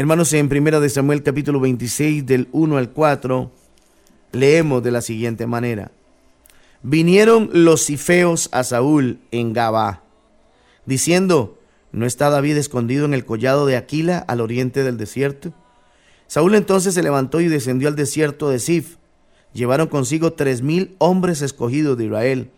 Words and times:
Hermanos, 0.00 0.32
en 0.32 0.48
Primera 0.48 0.80
de 0.80 0.88
Samuel 0.88 1.22
capítulo 1.22 1.60
26 1.60 2.24
del 2.24 2.48
1 2.52 2.78
al 2.78 2.88
4 2.88 3.50
leemos 4.32 4.82
de 4.82 4.90
la 4.90 5.02
siguiente 5.02 5.46
manera. 5.46 5.90
Vinieron 6.82 7.50
los 7.52 7.84
cifeos 7.84 8.48
a 8.50 8.64
Saúl 8.64 9.18
en 9.30 9.52
Gabá, 9.52 10.02
diciendo, 10.86 11.58
¿no 11.92 12.06
está 12.06 12.30
David 12.30 12.56
escondido 12.56 13.04
en 13.04 13.12
el 13.12 13.26
collado 13.26 13.66
de 13.66 13.76
Aquila 13.76 14.20
al 14.20 14.40
oriente 14.40 14.84
del 14.84 14.96
desierto? 14.96 15.52
Saúl 16.28 16.54
entonces 16.54 16.94
se 16.94 17.02
levantó 17.02 17.42
y 17.42 17.48
descendió 17.48 17.86
al 17.86 17.94
desierto 17.94 18.48
de 18.48 18.58
Sif. 18.58 18.96
Llevaron 19.52 19.88
consigo 19.88 20.32
tres 20.32 20.62
mil 20.62 20.96
hombres 20.96 21.42
escogidos 21.42 21.98
de 21.98 22.06
Israel 22.06 22.50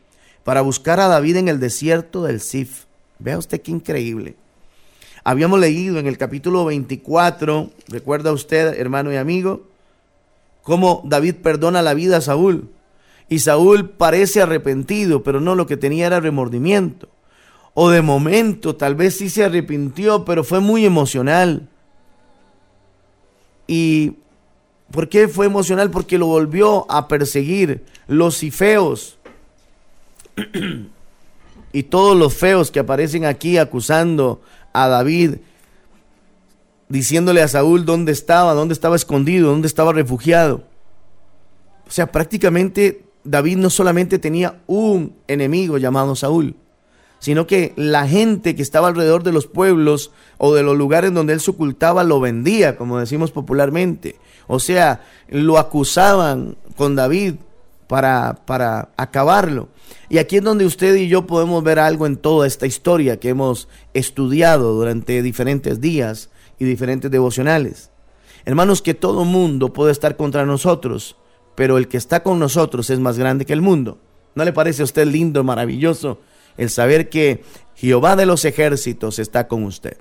para 0.44 0.60
buscar 0.60 1.00
a 1.00 1.08
David 1.08 1.38
en 1.38 1.48
el 1.48 1.58
desierto 1.58 2.22
del 2.22 2.40
Sif. 2.40 2.84
Vea 3.18 3.36
usted 3.36 3.60
qué 3.60 3.72
increíble. 3.72 4.36
Habíamos 5.24 5.60
leído 5.60 5.98
en 5.98 6.08
el 6.08 6.18
capítulo 6.18 6.64
24, 6.64 7.70
recuerda 7.88 8.32
usted, 8.32 8.78
hermano 8.78 9.12
y 9.12 9.16
amigo, 9.16 9.62
cómo 10.62 11.02
David 11.04 11.36
perdona 11.36 11.80
la 11.80 11.94
vida 11.94 12.16
a 12.16 12.20
Saúl. 12.20 12.70
Y 13.28 13.38
Saúl 13.38 13.88
parece 13.88 14.42
arrepentido, 14.42 15.22
pero 15.22 15.40
no 15.40 15.54
lo 15.54 15.66
que 15.66 15.76
tenía 15.76 16.06
era 16.06 16.18
remordimiento. 16.18 17.08
O 17.74 17.88
de 17.88 18.02
momento, 18.02 18.74
tal 18.74 18.96
vez 18.96 19.16
sí 19.16 19.30
se 19.30 19.44
arrepintió, 19.44 20.24
pero 20.24 20.42
fue 20.42 20.58
muy 20.58 20.84
emocional. 20.84 21.68
¿Y 23.68 24.16
por 24.90 25.08
qué 25.08 25.28
fue 25.28 25.46
emocional? 25.46 25.90
Porque 25.90 26.18
lo 26.18 26.26
volvió 26.26 26.90
a 26.90 27.06
perseguir 27.06 27.84
los 28.08 28.38
cifeos 28.38 29.18
y 31.72 31.82
todos 31.84 32.16
los 32.16 32.34
feos 32.34 32.70
que 32.70 32.80
aparecen 32.80 33.24
aquí 33.24 33.56
acusando 33.56 34.42
a 34.72 34.88
David, 34.88 35.36
diciéndole 36.88 37.42
a 37.42 37.48
Saúl 37.48 37.84
dónde 37.84 38.12
estaba, 38.12 38.54
dónde 38.54 38.74
estaba 38.74 38.96
escondido, 38.96 39.50
dónde 39.50 39.68
estaba 39.68 39.92
refugiado. 39.92 40.64
O 41.86 41.90
sea, 41.90 42.12
prácticamente 42.12 43.04
David 43.24 43.56
no 43.58 43.70
solamente 43.70 44.18
tenía 44.18 44.60
un 44.66 45.14
enemigo 45.28 45.78
llamado 45.78 46.16
Saúl, 46.16 46.56
sino 47.18 47.46
que 47.46 47.72
la 47.76 48.08
gente 48.08 48.56
que 48.56 48.62
estaba 48.62 48.88
alrededor 48.88 49.22
de 49.22 49.32
los 49.32 49.46
pueblos 49.46 50.10
o 50.38 50.54
de 50.54 50.62
los 50.62 50.76
lugares 50.76 51.14
donde 51.14 51.32
él 51.32 51.40
se 51.40 51.52
ocultaba 51.52 52.02
lo 52.04 52.20
vendía, 52.20 52.76
como 52.76 52.98
decimos 52.98 53.30
popularmente. 53.30 54.16
O 54.48 54.58
sea, 54.58 55.02
lo 55.28 55.58
acusaban 55.58 56.56
con 56.76 56.96
David 56.96 57.34
para, 57.92 58.40
para 58.46 58.88
acabarlo. 58.96 59.68
Y 60.08 60.16
aquí 60.16 60.38
es 60.38 60.42
donde 60.42 60.64
usted 60.64 60.94
y 60.94 61.08
yo 61.08 61.26
podemos 61.26 61.62
ver 61.62 61.78
algo 61.78 62.06
en 62.06 62.16
toda 62.16 62.46
esta 62.46 62.66
historia 62.66 63.20
que 63.20 63.28
hemos 63.28 63.68
estudiado 63.92 64.72
durante 64.72 65.20
diferentes 65.20 65.78
días 65.78 66.30
y 66.58 66.64
diferentes 66.64 67.10
devocionales. 67.10 67.90
Hermanos, 68.46 68.80
que 68.80 68.94
todo 68.94 69.26
mundo 69.26 69.74
puede 69.74 69.92
estar 69.92 70.16
contra 70.16 70.46
nosotros, 70.46 71.16
pero 71.54 71.76
el 71.76 71.86
que 71.86 71.98
está 71.98 72.22
con 72.22 72.38
nosotros 72.38 72.88
es 72.88 72.98
más 72.98 73.18
grande 73.18 73.44
que 73.44 73.52
el 73.52 73.60
mundo. 73.60 73.98
¿No 74.34 74.46
le 74.46 74.54
parece 74.54 74.80
a 74.80 74.86
usted 74.86 75.06
lindo, 75.06 75.44
maravilloso, 75.44 76.18
el 76.56 76.70
saber 76.70 77.10
que 77.10 77.44
Jehová 77.74 78.16
de 78.16 78.24
los 78.24 78.46
ejércitos 78.46 79.18
está 79.18 79.48
con 79.48 79.64
usted? 79.64 79.98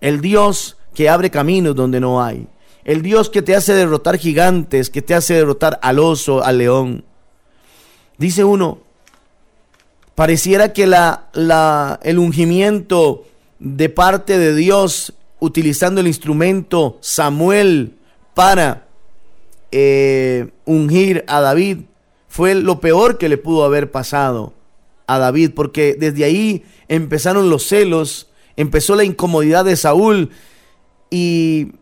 El 0.00 0.22
Dios 0.22 0.78
que 0.94 1.10
abre 1.10 1.30
caminos 1.30 1.76
donde 1.76 2.00
no 2.00 2.22
hay. 2.24 2.48
El 2.88 3.02
Dios 3.02 3.28
que 3.28 3.42
te 3.42 3.54
hace 3.54 3.74
derrotar 3.74 4.16
gigantes, 4.16 4.88
que 4.88 5.02
te 5.02 5.14
hace 5.14 5.34
derrotar 5.34 5.78
al 5.82 5.98
oso, 5.98 6.42
al 6.42 6.56
león. 6.56 7.04
Dice 8.16 8.44
uno, 8.44 8.78
Pareciera 10.14 10.72
que 10.72 10.86
la, 10.86 11.28
la, 11.34 12.00
el 12.02 12.18
ungimiento 12.18 13.26
de 13.58 13.90
parte 13.90 14.38
de 14.38 14.52
Dios, 14.52 15.12
utilizando 15.38 16.00
el 16.00 16.06
instrumento 16.06 16.96
Samuel 17.02 17.94
para 18.32 18.88
eh, 19.70 20.48
ungir 20.64 21.24
a 21.28 21.40
David, 21.40 21.82
fue 22.26 22.54
lo 22.54 22.80
peor 22.80 23.18
que 23.18 23.28
le 23.28 23.36
pudo 23.36 23.64
haber 23.64 23.92
pasado 23.92 24.54
a 25.06 25.18
David, 25.18 25.52
porque 25.54 25.94
desde 25.94 26.24
ahí 26.24 26.64
empezaron 26.88 27.50
los 27.50 27.68
celos, 27.68 28.28
empezó 28.56 28.96
la 28.96 29.04
incomodidad 29.04 29.66
de 29.66 29.76
Saúl 29.76 30.30
y, 31.10 31.74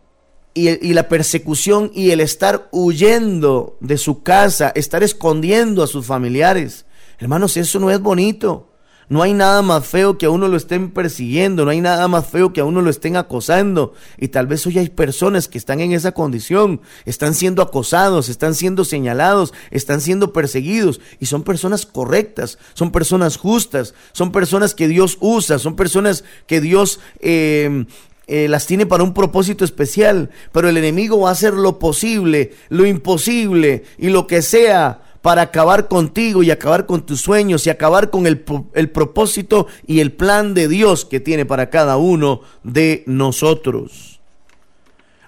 y, 0.57 0.93
la 0.93 1.07
persecución 1.07 1.91
y 1.93 2.11
el 2.11 2.19
estar 2.19 2.67
huyendo 2.71 3.77
de 3.79 3.97
su 3.97 4.23
casa, 4.23 4.71
estar 4.75 5.03
escondiendo 5.03 5.83
a 5.83 5.87
sus 5.87 6.05
familiares. 6.05 6.85
Hermanos, 7.19 7.57
eso 7.57 7.79
no 7.79 7.91
es 7.91 7.99
bonito. 7.99 8.73
No 9.09 9.21
hay 9.21 9.33
nada 9.33 9.61
más 9.61 9.87
feo 9.87 10.17
que 10.17 10.25
a 10.25 10.29
uno 10.29 10.49
lo 10.49 10.57
estén 10.57 10.91
persiguiendo, 10.91 11.63
no 11.63 11.71
hay 11.71 11.79
nada 11.79 12.09
más 12.09 12.27
feo 12.27 12.51
que 12.51 12.59
a 12.59 12.65
uno 12.65 12.81
lo 12.81 12.89
estén 12.89 13.15
acosando. 13.15 13.93
Y 14.17 14.27
tal 14.27 14.47
vez 14.47 14.65
hoy 14.65 14.79
hay 14.79 14.89
personas 14.89 15.47
que 15.47 15.57
están 15.57 15.79
en 15.79 15.93
esa 15.93 16.11
condición, 16.11 16.81
están 17.05 17.33
siendo 17.33 17.61
acosados, 17.61 18.27
están 18.27 18.53
siendo 18.53 18.83
señalados, 18.83 19.53
están 19.71 20.01
siendo 20.01 20.33
perseguidos. 20.33 20.99
Y 21.19 21.27
son 21.27 21.43
personas 21.43 21.85
correctas, 21.85 22.57
son 22.73 22.91
personas 22.91 23.37
justas, 23.37 23.93
son 24.11 24.33
personas 24.33 24.75
que 24.75 24.89
Dios 24.89 25.17
usa, 25.21 25.57
son 25.59 25.75
personas 25.75 26.25
que 26.45 26.59
Dios... 26.59 26.99
Eh, 27.19 27.85
eh, 28.27 28.47
las 28.49 28.65
tiene 28.65 28.85
para 28.85 29.03
un 29.03 29.13
propósito 29.13 29.63
especial, 29.63 30.29
pero 30.51 30.67
el 30.67 30.75
enemigo 30.75 31.21
va 31.21 31.29
a 31.29 31.31
hacer 31.31 31.53
lo 31.53 31.79
posible, 31.79 32.53
lo 32.67 32.85
imposible 32.85 33.83
y 33.97 34.09
lo 34.09 34.27
que 34.27 34.41
sea 34.41 35.01
para 35.21 35.43
acabar 35.43 35.87
contigo 35.87 36.43
y 36.43 36.51
acabar 36.51 36.85
con 36.85 37.05
tus 37.05 37.21
sueños 37.21 37.65
y 37.65 37.69
acabar 37.69 38.09
con 38.09 38.27
el, 38.27 38.43
el, 38.73 38.89
propósito 38.89 39.67
y 39.85 39.99
el 39.99 40.11
plan 40.11 40.53
de 40.53 40.67
Dios 40.67 41.05
que 41.05 41.19
tiene 41.19 41.45
para 41.45 41.69
cada 41.69 41.97
uno 41.97 42.41
de 42.63 43.03
nosotros. 43.07 44.19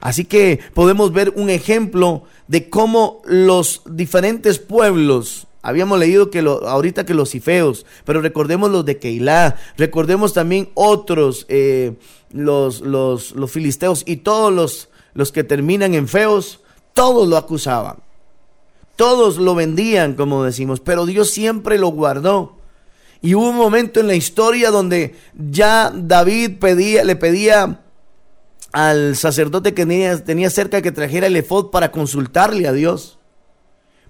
Así 0.01 0.25
que 0.25 0.59
podemos 0.73 1.11
ver 1.11 1.33
un 1.35 1.49
ejemplo 1.49 2.23
de 2.47 2.69
cómo 2.69 3.21
los 3.25 3.81
diferentes 3.89 4.59
pueblos, 4.59 5.47
habíamos 5.62 6.00
leído 6.00 6.30
que 6.30 6.42
lo, 6.42 6.68
ahorita 6.68 7.06
que 7.06 7.14
los 7.14 7.30
cifeos, 7.30 7.86
pero 8.06 8.22
recordemos 8.22 8.72
los 8.72 8.86
de 8.86 8.97
Keilah, 8.97 9.56
recordemos 9.78 10.34
también 10.34 10.70
otros, 10.74 11.46
eh, 11.50 11.94
los, 12.31 12.81
los, 12.81 13.31
los 13.31 13.52
filisteos 13.52 14.03
y 14.06 14.18
todos 14.18 14.53
los, 14.53 14.90
los 15.14 15.31
que 15.31 15.44
terminan 15.44 15.94
en 15.94 16.08
feos, 16.08 16.62
todos 16.94 17.28
lo 17.28 17.38
acusaban 17.38 17.97
todos 19.00 19.38
lo 19.38 19.56
vendían, 19.56 20.14
como 20.14 20.44
decimos, 20.44 20.81
pero 20.81 21.06
Dios 21.06 21.30
siempre 21.30 21.78
lo 21.80 21.88
guardó. 21.88 22.58
Y 23.22 23.34
hubo 23.34 23.50
un 23.50 23.56
momento 23.56 24.02
en 24.02 24.08
la 24.08 24.16
historia 24.16 24.72
donde 24.72 25.16
ya 25.34 25.90
David 25.96 26.59
pedía, 26.59 27.06
le 27.06 27.16
pedía 27.16 27.80
al 28.74 29.16
sacerdote 29.16 29.74
que 29.74 29.86
tenía, 29.86 30.22
tenía 30.22 30.50
cerca 30.50 30.81
que 30.81 30.91
trajera 30.91 31.28
el 31.28 31.38
efod 31.38 31.68
para 31.68 31.94
consultarle 31.94 32.68
a 32.68 32.74
Dios. 32.74 33.19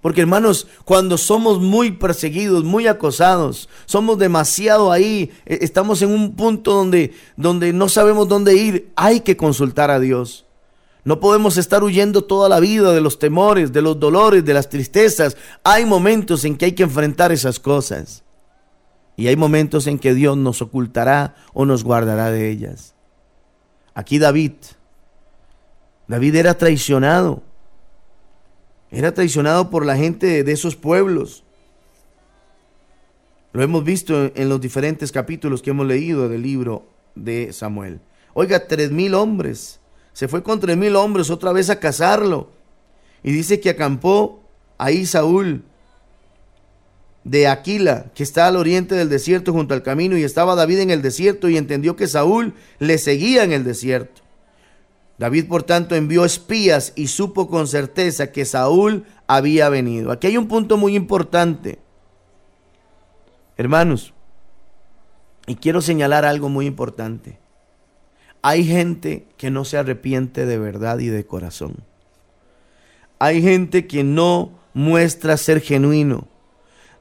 Porque 0.01 0.21
hermanos, 0.21 0.67
cuando 0.85 1.17
somos 1.17 1.59
muy 1.59 1.91
perseguidos, 1.91 2.63
muy 2.63 2.87
acosados, 2.87 3.67
somos 3.85 4.17
demasiado 4.17 4.91
ahí, 4.91 5.31
e, 5.45 5.59
estamos 5.61 6.01
en 6.01 6.11
un 6.11 6.35
punto 6.35 6.73
donde, 6.73 7.13
donde 7.35 7.73
no 7.73 7.89
sabemos 7.89 8.27
dónde 8.27 8.55
ir, 8.55 8.91
hay 8.95 9.19
que 9.21 9.35
consultar 9.35 9.91
a 9.91 9.99
Dios. 9.99 10.45
No 11.03 11.19
podemos 11.19 11.57
estar 11.57 11.83
huyendo 11.83 12.23
toda 12.23 12.47
la 12.49 12.59
vida 12.59 12.93
de 12.93 13.01
los 13.01 13.19
temores, 13.19 13.73
de 13.73 13.81
los 13.81 13.99
dolores, 13.99 14.45
de 14.45 14.53
las 14.53 14.69
tristezas. 14.69 15.37
Hay 15.63 15.85
momentos 15.85 16.45
en 16.45 16.57
que 16.57 16.65
hay 16.65 16.71
que 16.73 16.83
enfrentar 16.83 17.31
esas 17.31 17.59
cosas. 17.59 18.23
Y 19.17 19.27
hay 19.27 19.35
momentos 19.35 19.87
en 19.87 19.99
que 19.99 20.13
Dios 20.13 20.37
nos 20.37 20.61
ocultará 20.61 21.35
o 21.53 21.65
nos 21.65 21.83
guardará 21.83 22.31
de 22.31 22.49
ellas. 22.49 22.95
Aquí 23.93 24.17
David, 24.17 24.53
David 26.07 26.35
era 26.35 26.57
traicionado. 26.57 27.43
Era 28.91 29.13
traicionado 29.13 29.69
por 29.69 29.85
la 29.85 29.95
gente 29.95 30.43
de 30.43 30.51
esos 30.51 30.75
pueblos. 30.75 31.43
Lo 33.53 33.63
hemos 33.63 33.83
visto 33.83 34.31
en 34.35 34.49
los 34.49 34.61
diferentes 34.61 35.11
capítulos 35.11 35.61
que 35.61 35.71
hemos 35.71 35.87
leído 35.87 36.29
del 36.29 36.41
libro 36.41 36.87
de 37.15 37.51
Samuel. 37.53 37.99
Oiga, 38.33 38.67
tres 38.67 38.91
mil 38.91 39.13
hombres 39.15 39.79
se 40.13 40.27
fue 40.27 40.43
con 40.43 40.59
tres 40.59 40.75
mil 40.75 40.95
hombres 40.97 41.29
otra 41.29 41.53
vez 41.53 41.69
a 41.69 41.79
cazarlo. 41.79 42.49
Y 43.23 43.31
dice 43.31 43.59
que 43.59 43.69
acampó 43.69 44.43
ahí 44.77 45.05
Saúl 45.05 45.63
de 47.23 47.47
Aquila, 47.47 48.07
que 48.15 48.23
está 48.23 48.47
al 48.47 48.55
oriente 48.55 48.95
del 48.95 49.07
desierto 49.07 49.53
junto 49.53 49.73
al 49.73 49.83
camino, 49.83 50.17
y 50.17 50.23
estaba 50.23 50.55
David 50.55 50.79
en 50.79 50.89
el 50.89 51.01
desierto 51.01 51.47
y 51.47 51.57
entendió 51.57 51.95
que 51.95 52.07
Saúl 52.07 52.53
le 52.79 52.97
seguía 52.97 53.43
en 53.43 53.51
el 53.51 53.63
desierto. 53.63 54.21
David, 55.19 55.49
por 55.49 55.63
tanto, 55.63 55.95
envió 55.95 56.23
espías 56.23 56.93
y 56.95 57.07
supo 57.07 57.49
con 57.49 57.67
certeza 57.67 58.31
que 58.31 58.45
Saúl 58.45 59.05
había 59.27 59.67
venido. 59.67 60.11
Aquí 60.11 60.27
hay 60.27 60.37
un 60.37 60.47
punto 60.47 60.77
muy 60.77 60.95
importante. 60.95 61.77
Hermanos, 63.57 64.13
y 65.45 65.55
quiero 65.55 65.81
señalar 65.81 66.23
algo 66.23 66.47
muy 66.47 66.65
importante. 66.65 67.37
Hay 68.41 68.63
gente 68.63 69.27
que 69.35 69.51
no 69.51 69.65
se 69.65 69.77
arrepiente 69.77 70.45
de 70.45 70.57
verdad 70.57 70.99
y 70.99 71.07
de 71.07 71.25
corazón. 71.25 71.75
Hay 73.19 73.41
gente 73.41 73.87
que 73.87 74.05
no 74.05 74.57
muestra 74.73 75.35
ser 75.35 75.59
genuino, 75.59 76.29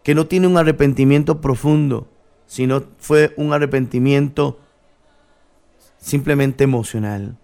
que 0.02 0.16
no 0.16 0.26
tiene 0.26 0.48
un 0.48 0.56
arrepentimiento 0.56 1.40
profundo, 1.40 2.08
sino 2.48 2.82
fue 2.98 3.32
un 3.36 3.52
arrepentimiento 3.52 4.58
simplemente 5.98 6.64
emocional. 6.64 7.36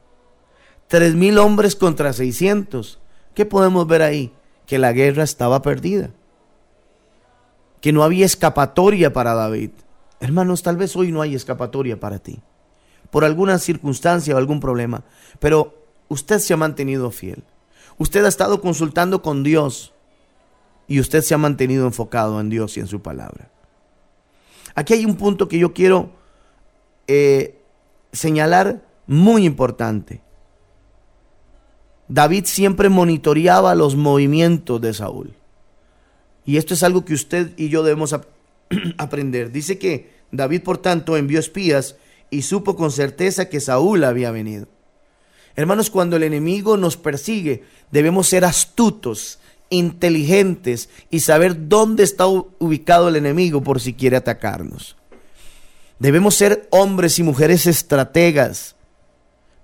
Tres 0.89 1.15
mil 1.15 1.39
hombres 1.39 1.77
contra 1.77 2.13
600. 2.13 2.99
¿Qué 3.35 3.47
podemos 3.47 3.87
ver 3.87 4.03
ahí? 4.03 4.33
Que 4.67 4.79
la 4.79 4.93
guerra 4.93 5.23
estaba 5.25 5.63
perdida. 5.63 6.11
Que 7.81 7.93
no 7.93 8.03
había 8.03 8.27
escapatoria 8.27 9.13
para 9.13 9.35
David. 9.35 9.71
Hermanos, 10.21 10.63
tal 10.63 10.77
vez 10.77 10.97
hoy 10.97 11.13
no 11.13 11.21
hay 11.21 11.35
escapatoria 11.35 11.99
para 11.99 12.19
ti. 12.19 12.41
Por 13.11 13.25
alguna 13.25 13.59
circunstancia 13.59 14.35
o 14.35 14.39
algún 14.39 14.61
problema. 14.61 15.05
Pero 15.39 15.75
usted 16.09 16.39
se 16.39 16.55
ha 16.55 16.57
mantenido 16.57 17.11
fiel. 17.11 17.45
Usted 17.99 18.25
ha 18.25 18.29
estado 18.29 18.61
consultando 18.61 19.23
con 19.23 19.43
Dios. 19.43 19.93
Y 20.87 21.01
usted 21.01 21.23
se 21.23 21.35
ha 21.35 21.39
mantenido 21.39 21.87
enfocado 21.87 22.41
en 22.41 22.51
Dios 22.51 22.77
y 22.77 22.81
en 22.81 22.87
su 22.87 23.01
palabra. 23.03 23.51
Aquí 24.75 24.95
hay 24.95 25.07
un 25.07 25.17
punto 25.17 25.49
que 25.49 25.59
yo 25.59 25.73
quiero 25.73 26.11
eh, 27.07 27.63
señalar 28.13 28.83
muy 29.07 29.45
importante. 29.45 30.24
David 32.09 32.45
siempre 32.45 32.89
monitoreaba 32.89 33.75
los 33.75 33.97
movimientos 33.97 34.81
de 34.81 34.95
Saúl. 34.95 35.35
Y 36.45 36.59
esto 36.59 36.75
es 36.75 36.83
algo 36.83 37.05
que 37.05 37.15
usted 37.15 37.53
y 37.57 37.69
yo 37.69 37.83
debemos 37.83 38.15
aprender. 38.99 39.51
Dice 39.51 39.79
que 39.79 40.13
David, 40.31 40.63
por 40.63 40.79
tanto, 40.79 41.17
envió 41.17 41.39
espías 41.39 41.97
y 42.31 42.43
supo 42.43 42.77
con 42.77 42.91
certeza 42.91 43.49
que 43.49 43.61
Saúl 43.61 44.05
había 44.05 44.31
venido. 44.31 44.67
Hermanos, 45.57 45.89
cuando 45.89 46.17
el 46.17 46.25
enemigo 46.25 46.77
nos 46.77 46.97
persigue, 46.97 47.63
debemos 47.93 48.29
ser 48.29 48.45
astutos, 48.45 49.39
inteligentes 49.71 50.89
y 51.11 51.21
saber 51.21 51.69
dónde 51.69 52.03
está 52.03 52.27
ubicado 52.27 53.09
el 53.09 53.17
enemigo 53.17 53.63
por 53.63 53.81
si 53.81 53.95
quiere 53.95 54.17
atacarnos. 54.17 54.97
Debemos 55.99 56.35
ser 56.35 56.67
hombres 56.71 57.19
y 57.19 57.23
mujeres 57.23 57.67
estrategas, 57.67 58.75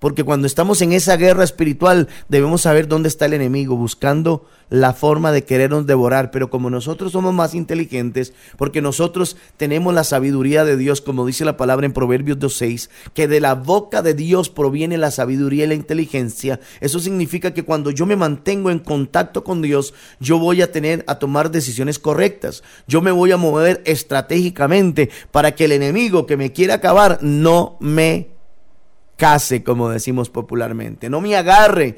porque 0.01 0.23
cuando 0.23 0.47
estamos 0.47 0.81
en 0.81 0.93
esa 0.93 1.15
guerra 1.15 1.43
espiritual 1.43 2.07
debemos 2.27 2.61
saber 2.61 2.87
dónde 2.87 3.07
está 3.07 3.27
el 3.27 3.33
enemigo, 3.33 3.75
buscando 3.75 4.47
la 4.71 4.93
forma 4.93 5.31
de 5.31 5.43
querernos 5.43 5.85
devorar. 5.85 6.31
Pero 6.31 6.49
como 6.49 6.71
nosotros 6.71 7.11
somos 7.11 7.35
más 7.35 7.53
inteligentes, 7.53 8.33
porque 8.57 8.81
nosotros 8.81 9.37
tenemos 9.57 9.93
la 9.93 10.03
sabiduría 10.03 10.65
de 10.65 10.75
Dios, 10.75 11.01
como 11.01 11.23
dice 11.23 11.45
la 11.45 11.55
palabra 11.55 11.85
en 11.85 11.93
Proverbios 11.93 12.39
2.6, 12.39 12.89
que 13.13 13.27
de 13.27 13.41
la 13.41 13.53
boca 13.53 14.01
de 14.01 14.15
Dios 14.15 14.49
proviene 14.49 14.97
la 14.97 15.11
sabiduría 15.11 15.65
y 15.65 15.67
la 15.67 15.75
inteligencia. 15.75 16.59
Eso 16.79 16.99
significa 16.99 17.53
que 17.53 17.63
cuando 17.63 17.91
yo 17.91 18.07
me 18.07 18.15
mantengo 18.15 18.71
en 18.71 18.79
contacto 18.79 19.43
con 19.43 19.61
Dios, 19.61 19.93
yo 20.19 20.39
voy 20.39 20.63
a 20.63 20.71
tener 20.71 21.03
a 21.05 21.19
tomar 21.19 21.51
decisiones 21.51 21.99
correctas. 21.99 22.63
Yo 22.87 23.01
me 23.01 23.11
voy 23.11 23.33
a 23.33 23.37
mover 23.37 23.83
estratégicamente 23.85 25.11
para 25.29 25.51
que 25.51 25.65
el 25.65 25.73
enemigo 25.73 26.25
que 26.25 26.37
me 26.37 26.51
quiere 26.51 26.73
acabar 26.73 27.19
no 27.21 27.77
me 27.79 28.30
case, 29.21 29.63
como 29.63 29.87
decimos 29.89 30.31
popularmente. 30.31 31.07
No 31.07 31.21
me 31.21 31.35
agarre, 31.35 31.95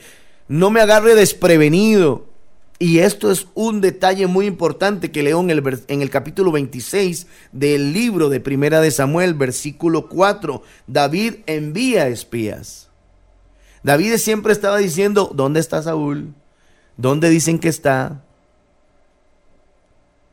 no 0.50 0.72
me 0.72 0.82
agarre 0.82 1.16
desprevenido. 1.16 2.26
Y 2.80 3.00
esto 3.00 3.32
es 3.32 3.48
un 3.54 3.80
detalle 3.80 4.28
muy 4.28 4.46
importante 4.46 5.10
que 5.10 5.24
leo 5.24 5.40
en 5.40 5.50
el, 5.50 5.84
en 5.88 6.02
el 6.02 6.10
capítulo 6.10 6.52
26 6.52 7.28
del 7.54 7.94
libro 7.94 8.28
de 8.28 8.42
Primera 8.42 8.82
de 8.82 8.92
Samuel, 8.92 9.36
versículo 9.36 10.10
4. 10.10 10.64
David 10.86 11.36
envía 11.46 12.10
espías. 12.10 12.90
David 13.84 14.18
siempre 14.18 14.52
estaba 14.52 14.78
diciendo, 14.78 15.32
¿dónde 15.34 15.62
está 15.62 15.82
Saúl? 15.82 16.34
¿Dónde 16.98 17.30
dicen 17.30 17.58
que 17.58 17.70
está? 17.70 18.22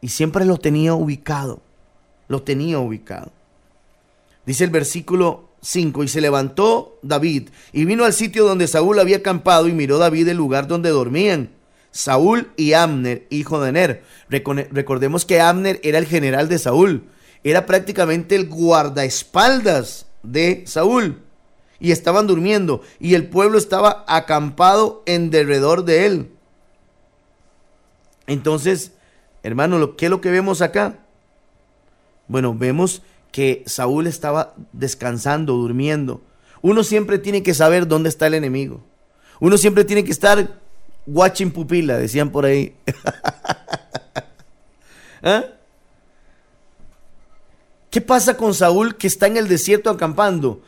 Y 0.00 0.08
siempre 0.08 0.44
lo 0.44 0.56
tenía 0.56 0.94
ubicado. 0.94 1.60
Lo 2.26 2.42
tenía 2.42 2.80
ubicado. 2.80 3.30
Dice 4.44 4.64
el 4.64 4.70
versículo 4.70 5.49
5. 5.62 6.04
Y 6.04 6.08
se 6.08 6.20
levantó 6.20 6.98
David 7.02 7.50
y 7.72 7.84
vino 7.84 8.04
al 8.04 8.12
sitio 8.12 8.44
donde 8.44 8.66
Saúl 8.66 8.98
había 8.98 9.18
acampado 9.18 9.68
y 9.68 9.72
miró 9.72 9.98
David 9.98 10.28
el 10.28 10.36
lugar 10.36 10.66
donde 10.66 10.90
dormían. 10.90 11.50
Saúl 11.90 12.50
y 12.56 12.72
Amner, 12.72 13.26
hijo 13.30 13.60
de 13.60 13.72
Ner. 13.72 14.04
Recordemos 14.28 15.24
que 15.24 15.40
Amner 15.40 15.80
era 15.82 15.98
el 15.98 16.06
general 16.06 16.48
de 16.48 16.58
Saúl. 16.58 17.04
Era 17.42 17.66
prácticamente 17.66 18.36
el 18.36 18.48
guardaespaldas 18.48 20.06
de 20.22 20.64
Saúl. 20.66 21.22
Y 21.80 21.92
estaban 21.92 22.26
durmiendo. 22.26 22.82
Y 23.00 23.14
el 23.14 23.28
pueblo 23.28 23.58
estaba 23.58 24.04
acampado 24.06 25.02
en 25.06 25.30
derredor 25.30 25.84
de 25.84 26.06
él. 26.06 26.30
Entonces, 28.26 28.92
hermano, 29.42 29.96
¿qué 29.96 30.06
es 30.06 30.10
lo 30.10 30.20
que 30.20 30.30
vemos 30.30 30.62
acá? 30.62 30.98
Bueno, 32.28 32.54
vemos 32.54 33.02
que 33.32 33.62
Saúl 33.66 34.06
estaba 34.06 34.54
descansando, 34.72 35.54
durmiendo. 35.54 36.20
Uno 36.62 36.84
siempre 36.84 37.18
tiene 37.18 37.42
que 37.42 37.54
saber 37.54 37.86
dónde 37.86 38.08
está 38.08 38.26
el 38.26 38.34
enemigo. 38.34 38.82
Uno 39.40 39.56
siempre 39.56 39.84
tiene 39.84 40.04
que 40.04 40.10
estar 40.10 40.58
watching 41.06 41.50
pupila, 41.50 41.96
decían 41.96 42.30
por 42.30 42.44
ahí. 42.44 42.74
¿Ah? 45.22 45.44
¿Qué 47.90 48.00
pasa 48.00 48.36
con 48.36 48.54
Saúl 48.54 48.96
que 48.96 49.06
está 49.06 49.26
en 49.26 49.36
el 49.36 49.48
desierto 49.48 49.90
acampando? 49.90 50.60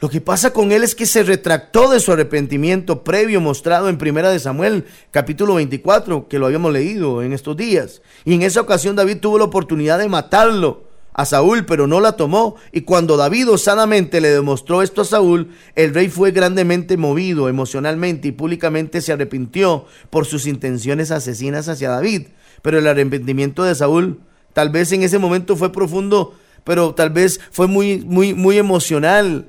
Lo 0.00 0.08
que 0.08 0.22
pasa 0.22 0.52
con 0.52 0.72
él 0.72 0.82
es 0.82 0.94
que 0.94 1.04
se 1.04 1.22
retractó 1.22 1.90
de 1.90 2.00
su 2.00 2.10
arrepentimiento 2.10 3.04
previo 3.04 3.40
mostrado 3.40 3.90
en 3.90 3.98
Primera 3.98 4.30
de 4.30 4.38
Samuel, 4.38 4.86
capítulo 5.10 5.56
24, 5.56 6.26
que 6.26 6.38
lo 6.38 6.46
habíamos 6.46 6.72
leído 6.72 7.22
en 7.22 7.34
estos 7.34 7.56
días. 7.56 8.00
Y 8.24 8.34
en 8.34 8.42
esa 8.42 8.62
ocasión 8.62 8.96
David 8.96 9.18
tuvo 9.18 9.38
la 9.38 9.44
oportunidad 9.44 9.98
de 9.98 10.08
matarlo 10.08 10.89
a 11.12 11.24
Saúl, 11.24 11.64
pero 11.66 11.86
no 11.86 12.00
la 12.00 12.12
tomó. 12.12 12.56
Y 12.72 12.82
cuando 12.82 13.16
David 13.16 13.50
osadamente 13.50 14.20
le 14.20 14.30
demostró 14.30 14.82
esto 14.82 15.02
a 15.02 15.04
Saúl, 15.04 15.50
el 15.74 15.94
rey 15.94 16.08
fue 16.08 16.30
grandemente 16.30 16.96
movido 16.96 17.48
emocionalmente 17.48 18.28
y 18.28 18.32
públicamente 18.32 19.00
se 19.00 19.12
arrepintió 19.12 19.86
por 20.10 20.26
sus 20.26 20.46
intenciones 20.46 21.10
asesinas 21.10 21.68
hacia 21.68 21.90
David. 21.90 22.28
Pero 22.62 22.78
el 22.78 22.86
arrepentimiento 22.86 23.64
de 23.64 23.74
Saúl 23.74 24.20
tal 24.52 24.70
vez 24.70 24.92
en 24.92 25.02
ese 25.02 25.18
momento 25.18 25.56
fue 25.56 25.72
profundo, 25.72 26.34
pero 26.64 26.94
tal 26.94 27.10
vez 27.10 27.40
fue 27.50 27.66
muy, 27.66 28.00
muy, 28.00 28.34
muy 28.34 28.58
emocional. 28.58 29.48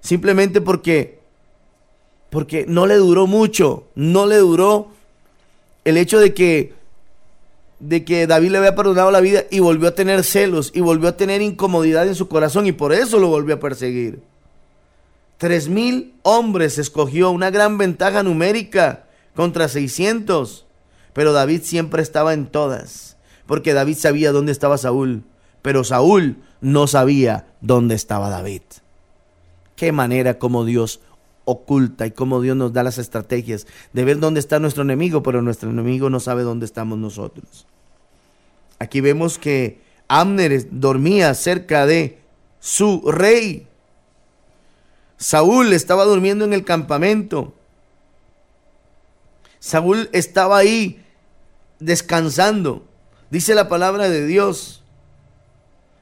Simplemente 0.00 0.60
porque, 0.60 1.20
porque 2.30 2.64
no 2.68 2.86
le 2.86 2.94
duró 2.96 3.26
mucho, 3.26 3.88
no 3.94 4.26
le 4.26 4.36
duró 4.36 4.88
el 5.84 5.96
hecho 5.96 6.18
de 6.20 6.34
que 6.34 6.74
de 7.78 8.04
que 8.04 8.26
David 8.26 8.50
le 8.50 8.58
había 8.58 8.74
perdonado 8.74 9.10
la 9.10 9.20
vida 9.20 9.44
y 9.50 9.60
volvió 9.60 9.88
a 9.88 9.94
tener 9.94 10.24
celos 10.24 10.70
y 10.74 10.80
volvió 10.80 11.08
a 11.08 11.16
tener 11.16 11.42
incomodidad 11.42 12.06
en 12.06 12.14
su 12.14 12.28
corazón 12.28 12.66
y 12.66 12.72
por 12.72 12.92
eso 12.92 13.18
lo 13.18 13.28
volvió 13.28 13.56
a 13.56 13.60
perseguir. 13.60 14.20
Tres 15.38 15.68
mil 15.68 16.14
hombres 16.22 16.78
escogió, 16.78 17.30
una 17.30 17.50
gran 17.50 17.76
ventaja 17.76 18.22
numérica 18.22 19.04
contra 19.34 19.68
600. 19.68 20.64
Pero 21.12 21.32
David 21.32 21.62
siempre 21.62 22.02
estaba 22.02 22.34
en 22.34 22.46
todas, 22.46 23.16
porque 23.46 23.72
David 23.72 23.96
sabía 23.96 24.32
dónde 24.32 24.52
estaba 24.52 24.76
Saúl, 24.76 25.22
pero 25.62 25.82
Saúl 25.84 26.36
no 26.60 26.86
sabía 26.86 27.46
dónde 27.60 27.94
estaba 27.94 28.28
David. 28.28 28.62
Qué 29.76 29.92
manera 29.92 30.38
como 30.38 30.64
Dios 30.64 31.00
oculta 31.46 32.06
y 32.06 32.10
cómo 32.10 32.42
Dios 32.42 32.56
nos 32.56 32.74
da 32.74 32.82
las 32.82 32.98
estrategias 32.98 33.66
de 33.94 34.04
ver 34.04 34.18
dónde 34.18 34.40
está 34.40 34.58
nuestro 34.58 34.82
enemigo, 34.82 35.22
pero 35.22 35.40
nuestro 35.40 35.70
enemigo 35.70 36.10
no 36.10 36.20
sabe 36.20 36.42
dónde 36.42 36.66
estamos 36.66 36.98
nosotros. 36.98 37.66
Aquí 38.78 39.00
vemos 39.00 39.38
que 39.38 39.80
Amner 40.08 40.68
dormía 40.70 41.32
cerca 41.34 41.86
de 41.86 42.18
su 42.60 43.00
rey. 43.10 43.66
Saúl 45.16 45.72
estaba 45.72 46.04
durmiendo 46.04 46.44
en 46.44 46.52
el 46.52 46.64
campamento. 46.64 47.54
Saúl 49.58 50.10
estaba 50.12 50.58
ahí 50.58 51.02
descansando. 51.78 52.84
Dice 53.30 53.54
la 53.54 53.68
palabra 53.68 54.08
de 54.08 54.26
Dios 54.26 54.82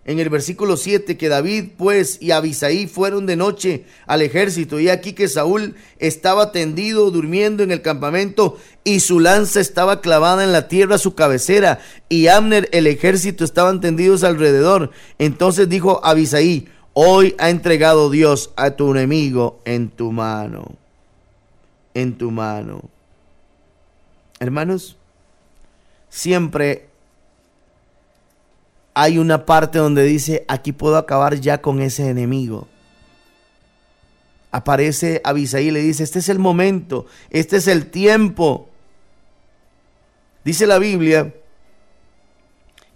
en 0.04 0.18
el 0.18 0.28
versículo 0.28 0.76
7 0.76 1.16
que 1.16 1.28
David 1.28 1.70
pues 1.76 2.18
y 2.20 2.30
Abisaí 2.30 2.86
fueron 2.86 3.26
de 3.26 3.36
noche 3.36 3.84
al 4.06 4.22
ejército 4.22 4.78
y 4.78 4.88
aquí 4.88 5.14
que 5.14 5.28
Saúl 5.28 5.74
estaba 5.98 6.52
tendido 6.52 7.10
durmiendo 7.10 7.62
en 7.62 7.70
el 7.70 7.80
campamento 7.80 8.58
y 8.84 9.00
su 9.00 9.18
lanza 9.18 9.60
estaba 9.60 10.00
clavada 10.00 10.44
en 10.44 10.52
la 10.52 10.68
tierra 10.68 10.96
a 10.96 10.98
su 10.98 11.14
cabecera 11.14 11.80
y 12.08 12.26
Amner 12.26 12.68
el 12.72 12.86
ejército 12.86 13.44
estaban 13.44 13.80
tendidos 13.80 14.24
alrededor. 14.24 14.90
Entonces 15.18 15.68
dijo 15.68 16.04
Abisaí, 16.04 16.68
hoy 16.92 17.34
ha 17.38 17.48
entregado 17.48 18.10
Dios 18.10 18.52
a 18.56 18.72
tu 18.72 18.90
enemigo 18.90 19.60
en 19.64 19.88
tu 19.88 20.12
mano, 20.12 20.72
en 21.94 22.18
tu 22.18 22.30
mano. 22.30 22.82
Hermanos, 24.38 24.98
siempre 26.10 26.88
hay 28.94 29.18
una 29.18 29.44
parte 29.44 29.78
donde 29.78 30.04
dice, 30.04 30.44
aquí 30.48 30.72
puedo 30.72 30.96
acabar 30.96 31.40
ya 31.40 31.60
con 31.60 31.82
ese 31.82 32.08
enemigo. 32.08 32.68
Aparece 34.52 35.20
Abisaí 35.24 35.66
y 35.66 35.70
le 35.72 35.82
dice, 35.82 36.04
este 36.04 36.20
es 36.20 36.28
el 36.28 36.38
momento, 36.38 37.06
este 37.30 37.56
es 37.56 37.66
el 37.66 37.90
tiempo. 37.90 38.68
Dice 40.44 40.66
la 40.66 40.78
Biblia 40.78 41.34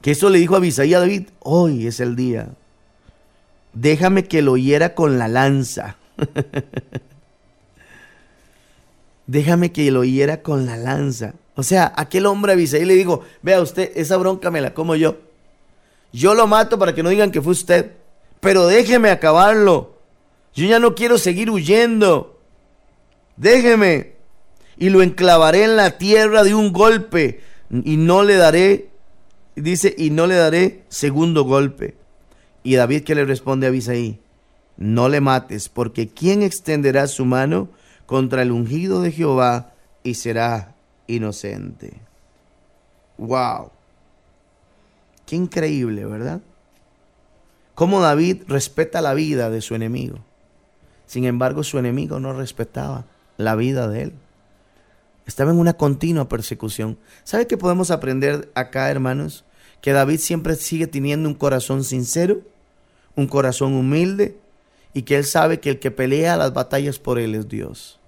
que 0.00 0.12
eso 0.12 0.30
le 0.30 0.38
dijo 0.38 0.54
Abisaí 0.54 0.94
a 0.94 1.00
David, 1.00 1.28
hoy 1.40 1.88
es 1.88 1.98
el 1.98 2.14
día. 2.14 2.50
Déjame 3.72 4.24
que 4.24 4.42
lo 4.42 4.56
hiera 4.56 4.94
con 4.94 5.18
la 5.18 5.26
lanza. 5.26 5.96
déjame 9.26 9.72
que 9.72 9.90
lo 9.90 10.04
hiera 10.04 10.42
con 10.42 10.66
la 10.66 10.76
lanza. 10.76 11.34
O 11.56 11.64
sea, 11.64 11.92
aquel 11.96 12.26
hombre 12.26 12.52
Abisai 12.52 12.84
le 12.84 12.94
dijo, 12.94 13.22
vea 13.42 13.60
usted, 13.60 13.90
esa 13.96 14.16
bronca 14.16 14.50
me 14.50 14.60
la 14.60 14.74
como 14.74 14.94
yo. 14.94 15.27
Yo 16.12 16.34
lo 16.34 16.46
mato 16.46 16.78
para 16.78 16.94
que 16.94 17.02
no 17.02 17.10
digan 17.10 17.30
que 17.30 17.42
fue 17.42 17.52
usted, 17.52 17.92
pero 18.40 18.66
déjeme 18.66 19.10
acabarlo. 19.10 19.98
Yo 20.54 20.66
ya 20.66 20.78
no 20.78 20.94
quiero 20.94 21.18
seguir 21.18 21.50
huyendo. 21.50 22.40
Déjeme. 23.36 24.14
Y 24.76 24.90
lo 24.90 25.02
enclavaré 25.02 25.64
en 25.64 25.76
la 25.76 25.98
tierra 25.98 26.44
de 26.44 26.54
un 26.54 26.72
golpe 26.72 27.40
y 27.70 27.96
no 27.96 28.22
le 28.22 28.36
daré, 28.36 28.90
dice, 29.56 29.94
y 29.96 30.10
no 30.10 30.26
le 30.26 30.36
daré 30.36 30.84
segundo 30.88 31.44
golpe. 31.44 31.96
Y 32.62 32.76
David 32.76 33.04
que 33.04 33.14
le 33.14 33.24
responde 33.24 33.66
a 33.66 33.70
Abisai, 33.70 34.20
no 34.76 35.08
le 35.08 35.20
mates, 35.20 35.68
porque 35.68 36.08
¿quién 36.08 36.42
extenderá 36.42 37.06
su 37.08 37.24
mano 37.24 37.68
contra 38.06 38.42
el 38.42 38.52
ungido 38.52 39.02
de 39.02 39.12
Jehová 39.12 39.72
y 40.02 40.14
será 40.14 40.74
inocente? 41.06 41.94
¡Wow! 43.18 43.72
Qué 45.28 45.36
increíble, 45.36 46.06
¿verdad? 46.06 46.40
Cómo 47.74 48.00
David 48.00 48.44
respeta 48.48 49.02
la 49.02 49.12
vida 49.12 49.50
de 49.50 49.60
su 49.60 49.74
enemigo. 49.74 50.20
Sin 51.04 51.26
embargo, 51.26 51.62
su 51.64 51.78
enemigo 51.78 52.18
no 52.18 52.32
respetaba 52.32 53.04
la 53.36 53.54
vida 53.54 53.88
de 53.88 54.04
él. 54.04 54.12
Estaba 55.26 55.50
en 55.50 55.58
una 55.58 55.74
continua 55.74 56.30
persecución. 56.30 56.96
¿Sabe 57.24 57.46
qué 57.46 57.58
podemos 57.58 57.90
aprender 57.90 58.50
acá, 58.54 58.90
hermanos? 58.90 59.44
Que 59.82 59.92
David 59.92 60.18
siempre 60.18 60.54
sigue 60.56 60.86
teniendo 60.86 61.28
un 61.28 61.34
corazón 61.34 61.84
sincero, 61.84 62.40
un 63.14 63.26
corazón 63.26 63.74
humilde 63.74 64.38
y 64.94 65.02
que 65.02 65.16
él 65.16 65.26
sabe 65.26 65.60
que 65.60 65.68
el 65.68 65.78
que 65.78 65.90
pelea 65.90 66.38
las 66.38 66.54
batallas 66.54 66.98
por 66.98 67.18
él 67.18 67.34
es 67.34 67.48
Dios. 67.50 68.00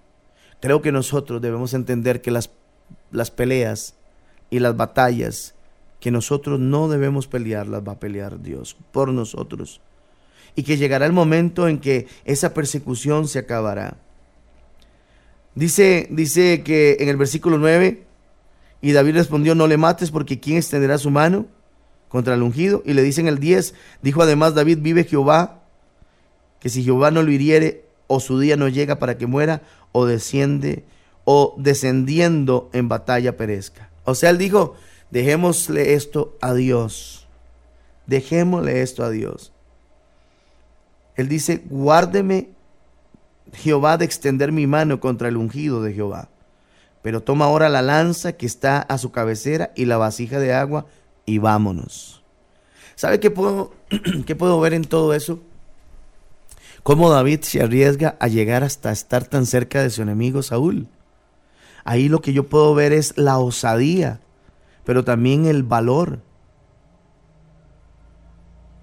Creo 0.63 0.81
que 0.81 0.91
nosotros 0.91 1.43
debemos 1.43 1.75
entender 1.75 2.23
que 2.23 2.31
las, 2.31 2.49
las 3.13 3.31
peleas 3.31 3.93
y 4.49 4.61
las 4.61 4.75
batallas 4.75 5.55
que 6.01 6.11
nosotros 6.11 6.59
no 6.59 6.89
debemos 6.89 7.27
pelear, 7.27 7.69
las 7.69 7.87
va 7.87 7.93
a 7.93 8.01
pelear 8.01 8.43
Dios 8.43 8.77
por 8.91 9.13
nosotros. 9.13 9.81
Y 10.57 10.63
que 10.63 10.77
llegará 10.77 11.07
el 11.07 11.13
momento 11.13 11.69
en 11.69 11.79
que 11.79 12.09
esa 12.25 12.55
persecución 12.55 13.29
se 13.29 13.39
acabará. 13.39 13.99
Dice, 15.55 16.09
dice 16.11 16.63
que 16.63 16.97
en 17.01 17.09
el 17.09 17.17
versículo 17.17 17.59
9, 17.59 18.05
y 18.81 18.93
David 18.93 19.15
respondió, 19.15 19.55
no 19.55 19.67
le 19.67 19.77
mates 19.77 20.11
porque 20.11 20.41
¿quién 20.41 20.57
extenderá 20.57 20.97
su 20.97 21.11
mano 21.11 21.47
contra 22.09 22.35
el 22.35 22.43
ungido? 22.43 22.83
Y 22.87 22.95
le 22.95 23.03
dice 23.03 23.21
en 23.21 23.29
el 23.29 23.39
10, 23.39 23.75
dijo 24.03 24.23
además 24.23 24.55
David, 24.55 24.79
vive 24.81 25.05
Jehová, 25.05 25.63
que 26.61 26.71
si 26.71 26.83
Jehová 26.83 27.11
no 27.11 27.23
lo 27.23 27.31
hiriere, 27.31 27.85
o 28.07 28.21
su 28.21 28.39
día 28.39 28.57
no 28.57 28.69
llega 28.69 28.99
para 28.99 29.19
que 29.19 29.27
muera, 29.27 29.63
o 29.93 30.07
desciende, 30.07 30.85
o 31.25 31.55
descendiendo 31.59 32.71
en 32.73 32.89
batalla 32.89 33.37
perezca. 33.37 33.91
O 34.05 34.15
sea, 34.15 34.31
él 34.31 34.39
dijo, 34.39 34.77
dejémosle 35.11 35.95
esto 35.95 36.37
a 36.41 36.55
Dios. 36.55 37.27
Dejémosle 38.07 38.83
esto 38.83 39.05
a 39.05 39.11
Dios. 39.11 39.53
Él 41.17 41.29
dice, 41.29 41.63
guárdeme 41.69 42.49
Jehová 43.53 43.99
de 43.99 44.05
extender 44.05 44.53
mi 44.53 44.67
mano 44.67 45.01
contra 45.01 45.29
el 45.29 45.37
ungido 45.37 45.83
de 45.83 45.93
Jehová. 45.93 46.29
Pero 47.03 47.23
toma 47.23 47.47
ahora 47.47 47.69
la 47.69 47.83
lanza 47.83 48.33
que 48.33 48.47
está 48.47 48.81
a 48.81 48.99
su 48.99 49.11
cabecera 49.11 49.73
y 49.75 49.87
la 49.87 49.97
vasija 49.97 50.39
de 50.39 50.53
agua 50.53 50.87
y 51.27 51.39
vámonos. 51.39 52.23
¿Sabe 52.95 53.21
qué 53.21 53.31
puedo, 53.31 53.73
qué 54.27 54.37
puedo 54.37 54.61
ver 54.61 54.75
en 54.75 54.85
todo 54.85 55.15
eso? 55.15 55.41
Cómo 56.83 57.11
David 57.11 57.41
se 57.43 57.63
arriesga 57.63 58.17
a 58.21 58.29
llegar 58.29 58.65
hasta 58.65 58.91
estar 58.91 59.25
tan 59.25 59.47
cerca 59.47 59.83
de 59.83 59.91
su 59.91 60.03
enemigo 60.03 60.43
Saúl. 60.43 60.89
Ahí 61.85 62.09
lo 62.09 62.21
que 62.21 62.33
yo 62.33 62.47
puedo 62.47 62.75
ver 62.75 62.93
es 62.93 63.17
la 63.17 63.39
osadía, 63.39 64.21
pero 64.91 65.05
también 65.05 65.47
el 65.47 65.63
valor. 65.63 66.19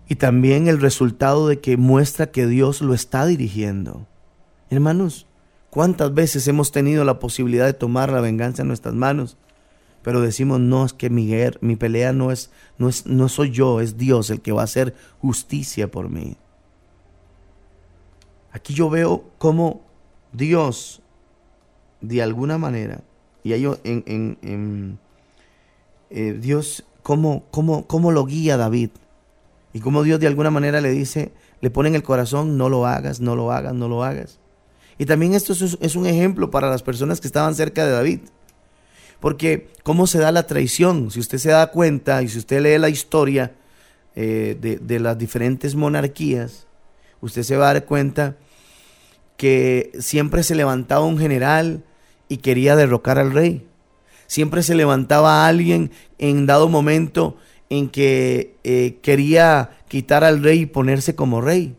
Y 0.07 0.15
también 0.15 0.69
el 0.69 0.79
resultado 0.79 1.49
de 1.49 1.59
que 1.59 1.75
muestra 1.75 2.31
que 2.31 2.47
Dios 2.47 2.81
lo 2.81 2.93
está 2.93 3.25
dirigiendo. 3.25 4.07
Hermanos, 4.69 5.27
¿cuántas 5.69 6.13
veces 6.13 6.47
hemos 6.47 6.71
tenido 6.71 7.03
la 7.03 7.19
posibilidad 7.19 7.65
de 7.65 7.73
tomar 7.73 8.09
la 8.09 8.21
venganza 8.21 8.61
en 8.61 8.69
nuestras 8.69 8.95
manos? 8.95 9.35
Pero 10.01 10.21
decimos, 10.21 10.61
no, 10.61 10.85
es 10.85 10.93
que 10.93 11.09
mi, 11.09 11.75
pelea 11.75 12.13
no 12.13 12.31
es, 12.31 12.51
no 12.77 12.87
es, 12.87 13.05
no 13.05 13.27
soy 13.27 13.51
yo, 13.51 13.81
es 13.81 13.97
Dios 13.97 14.29
el 14.29 14.39
que 14.39 14.53
va 14.53 14.61
a 14.61 14.63
hacer 14.63 14.95
justicia 15.19 15.91
por 15.91 16.09
mí. 16.09 16.37
Aquí 18.53 18.73
yo 18.73 18.89
veo 18.89 19.25
cómo 19.39 19.81
Dios, 20.31 21.01
de 21.99 22.21
alguna 22.23 22.57
manera, 22.57 23.01
y 23.43 23.51
hay 23.51 23.65
en 23.83 24.99
eh, 26.09 26.37
Dios, 26.39 26.85
cómo, 27.03 27.45
cómo, 27.51 27.87
cómo 27.87 28.11
lo 28.11 28.25
guía 28.25 28.57
David, 28.57 28.89
y 29.73 29.79
cómo 29.79 30.03
Dios 30.03 30.19
de 30.19 30.27
alguna 30.27 30.49
manera 30.49 30.81
le 30.81 30.89
dice, 30.89 31.31
le 31.61 31.69
pone 31.69 31.89
en 31.89 31.95
el 31.95 32.03
corazón, 32.03 32.57
no 32.57 32.67
lo 32.67 32.87
hagas, 32.87 33.19
no 33.19 33.35
lo 33.35 33.51
hagas, 33.51 33.73
no 33.73 33.87
lo 33.87 34.03
hagas. 34.03 34.39
Y 34.97 35.05
también 35.05 35.33
esto 35.33 35.53
es, 35.53 35.95
un 35.95 36.07
ejemplo 36.07 36.49
para 36.49 36.69
las 36.69 36.81
personas 36.81 37.21
que 37.21 37.27
estaban 37.27 37.53
cerca 37.53 37.85
de 37.85 37.91
David. 37.91 38.19
Porque 39.19 39.69
cómo 39.83 40.07
se 40.07 40.19
da 40.19 40.31
la 40.31 40.47
traición, 40.47 41.11
si 41.11 41.19
usted 41.19 41.37
se 41.37 41.49
da 41.49 41.67
cuenta 41.67 42.23
y 42.23 42.27
si 42.27 42.39
usted 42.39 42.61
lee 42.61 42.79
la 42.79 42.89
historia 42.89 43.53
eh, 44.15 44.57
de, 44.59 44.77
de 44.77 44.99
las 44.99 45.17
diferentes 45.17 45.75
monarquías, 45.75 46.65
usted 47.21 47.43
se 47.43 47.57
va 47.57 47.69
a 47.69 47.73
dar 47.73 47.85
cuenta 47.85 48.37
que 49.37 49.91
siempre 49.99 50.41
se 50.41 50.55
levantaba 50.55 51.05
un 51.05 51.19
general 51.19 51.83
y 52.29 52.37
quería 52.37 52.75
derrocar 52.75 53.19
al 53.19 53.31
rey. 53.31 53.66
Siempre 54.27 54.61
se 54.61 54.75
levantaba 54.75 55.47
alguien 55.47 55.91
en 56.17 56.45
dado 56.45 56.69
momento 56.69 57.37
en 57.69 57.89
que 57.89 58.57
eh, 58.63 58.99
quería 59.01 59.71
quitar 59.87 60.23
al 60.23 60.43
rey 60.43 60.61
y 60.61 60.65
ponerse 60.65 61.15
como 61.15 61.41
rey. 61.41 61.75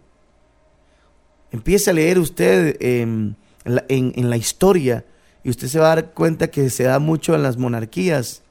Empiece 1.50 1.90
a 1.90 1.94
leer 1.94 2.18
usted 2.18 2.76
en, 2.80 3.36
la 3.64 4.36
historia 4.36 5.04
y 5.44 5.50
usted 5.50 5.68
se 5.68 5.78
va 5.78 5.92
a 5.92 5.96
dar 5.96 6.12
cuenta 6.12 6.50
que 6.50 6.68
se 6.70 6.84
da 6.84 6.98
mucho 6.98 7.34
en 7.34 7.42
las 7.42 7.56
monarquías, 7.56 8.42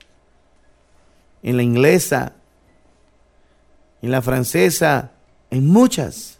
en 1.43 1.57
la 1.57 1.63
inglesa, 1.63 2.33
en 4.01 4.11
la 4.11 4.21
francesa, 4.21 5.11
en 5.51 5.67
muchas. 5.67 6.36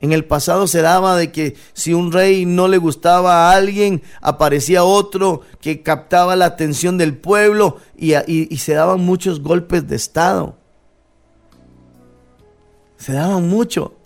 En 0.00 0.12
el 0.12 0.24
pasado 0.24 0.68
se 0.68 0.80
daba 0.80 1.16
de 1.16 1.32
que 1.32 1.56
si 1.72 1.92
un 1.92 2.12
rey 2.12 2.46
no 2.46 2.68
le 2.68 2.78
gustaba 2.78 3.50
a 3.50 3.56
alguien, 3.56 4.02
aparecía 4.20 4.84
otro 4.84 5.42
que 5.60 5.82
captaba 5.82 6.36
la 6.36 6.46
atención 6.46 6.98
del 6.98 7.16
pueblo 7.16 7.78
y, 7.96 8.12
se 8.58 8.74
daban 8.74 9.00
muchos 9.00 9.42
golpes 9.42 9.88
de 9.88 9.96
Estado. 9.96 10.56
Se 12.96 13.12
daban 13.12 13.48
mucho 13.48 13.96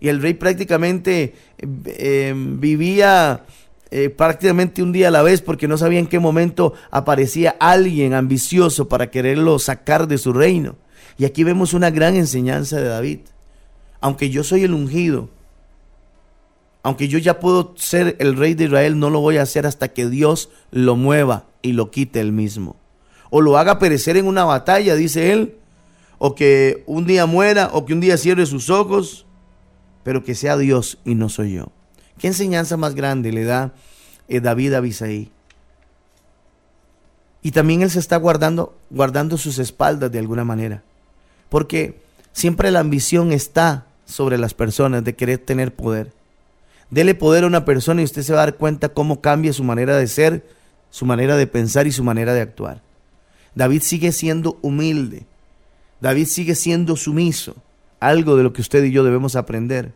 y 0.00 0.08
el 0.08 0.20
rey 0.20 0.34
prácticamente 0.34 1.34
eh, 1.58 2.34
vivía 2.36 3.44
eh, 3.92 4.10
prácticamente 4.10 4.82
un 4.82 4.92
día 4.92 5.08
a 5.08 5.12
la 5.12 5.22
vez 5.22 5.42
porque 5.42 5.68
no 5.68 5.78
sabía 5.78 6.00
en 6.00 6.08
qué 6.08 6.18
momento 6.18 6.74
aparecía 6.90 7.56
alguien 7.60 8.14
ambicioso 8.14 8.88
para 8.88 9.10
quererlo 9.10 9.60
sacar 9.60 10.08
de 10.08 10.18
su 10.18 10.32
reino. 10.32 10.74
Y 11.18 11.24
aquí 11.24 11.44
vemos 11.44 11.72
una 11.72 11.90
gran 11.90 12.16
enseñanza 12.16 12.80
de 12.80 12.88
David. 12.88 13.20
Aunque 14.00 14.28
yo 14.28 14.44
soy 14.44 14.64
el 14.64 14.74
ungido, 14.74 15.30
aunque 16.86 17.08
yo 17.08 17.18
ya 17.18 17.40
puedo 17.40 17.74
ser 17.74 18.14
el 18.20 18.36
rey 18.36 18.54
de 18.54 18.66
Israel, 18.66 19.00
no 19.00 19.10
lo 19.10 19.18
voy 19.18 19.38
a 19.38 19.42
hacer 19.42 19.66
hasta 19.66 19.88
que 19.88 20.08
Dios 20.08 20.50
lo 20.70 20.94
mueva 20.94 21.46
y 21.60 21.72
lo 21.72 21.90
quite 21.90 22.20
él 22.20 22.30
mismo. 22.30 22.76
O 23.28 23.40
lo 23.40 23.58
haga 23.58 23.80
perecer 23.80 24.16
en 24.16 24.28
una 24.28 24.44
batalla, 24.44 24.94
dice 24.94 25.32
él, 25.32 25.56
o 26.18 26.36
que 26.36 26.84
un 26.86 27.04
día 27.04 27.26
muera, 27.26 27.70
o 27.72 27.86
que 27.86 27.92
un 27.92 27.98
día 27.98 28.16
cierre 28.16 28.46
sus 28.46 28.70
ojos, 28.70 29.26
pero 30.04 30.22
que 30.22 30.36
sea 30.36 30.56
Dios 30.56 30.98
y 31.04 31.16
no 31.16 31.28
soy 31.28 31.54
yo. 31.54 31.72
¿Qué 32.18 32.28
enseñanza 32.28 32.76
más 32.76 32.94
grande 32.94 33.32
le 33.32 33.42
da 33.42 33.74
eh, 34.28 34.38
David 34.38 34.74
a 34.74 34.78
Abisaí? 34.78 35.32
Y 37.42 37.50
también 37.50 37.82
él 37.82 37.90
se 37.90 37.98
está 37.98 38.16
guardando, 38.16 38.78
guardando 38.90 39.38
sus 39.38 39.58
espaldas 39.58 40.12
de 40.12 40.20
alguna 40.20 40.44
manera. 40.44 40.84
Porque 41.48 42.00
siempre 42.30 42.70
la 42.70 42.78
ambición 42.78 43.32
está 43.32 43.88
sobre 44.04 44.38
las 44.38 44.54
personas 44.54 45.02
de 45.02 45.16
querer 45.16 45.38
tener 45.38 45.74
poder. 45.74 46.14
Dele 46.90 47.14
poder 47.14 47.44
a 47.44 47.48
una 47.48 47.64
persona 47.64 48.00
y 48.00 48.04
usted 48.04 48.22
se 48.22 48.32
va 48.32 48.42
a 48.42 48.46
dar 48.46 48.56
cuenta 48.56 48.90
cómo 48.90 49.20
cambia 49.20 49.52
su 49.52 49.64
manera 49.64 49.96
de 49.96 50.06
ser, 50.06 50.46
su 50.90 51.04
manera 51.04 51.36
de 51.36 51.46
pensar 51.46 51.86
y 51.86 51.92
su 51.92 52.04
manera 52.04 52.32
de 52.32 52.40
actuar. 52.40 52.82
David 53.54 53.82
sigue 53.82 54.12
siendo 54.12 54.58
humilde. 54.62 55.26
David 56.00 56.26
sigue 56.26 56.54
siendo 56.54 56.96
sumiso 56.96 57.56
algo 58.00 58.36
de 58.36 58.42
lo 58.42 58.52
que 58.52 58.60
usted 58.60 58.84
y 58.84 58.92
yo 58.92 59.04
debemos 59.04 59.36
aprender. 59.36 59.94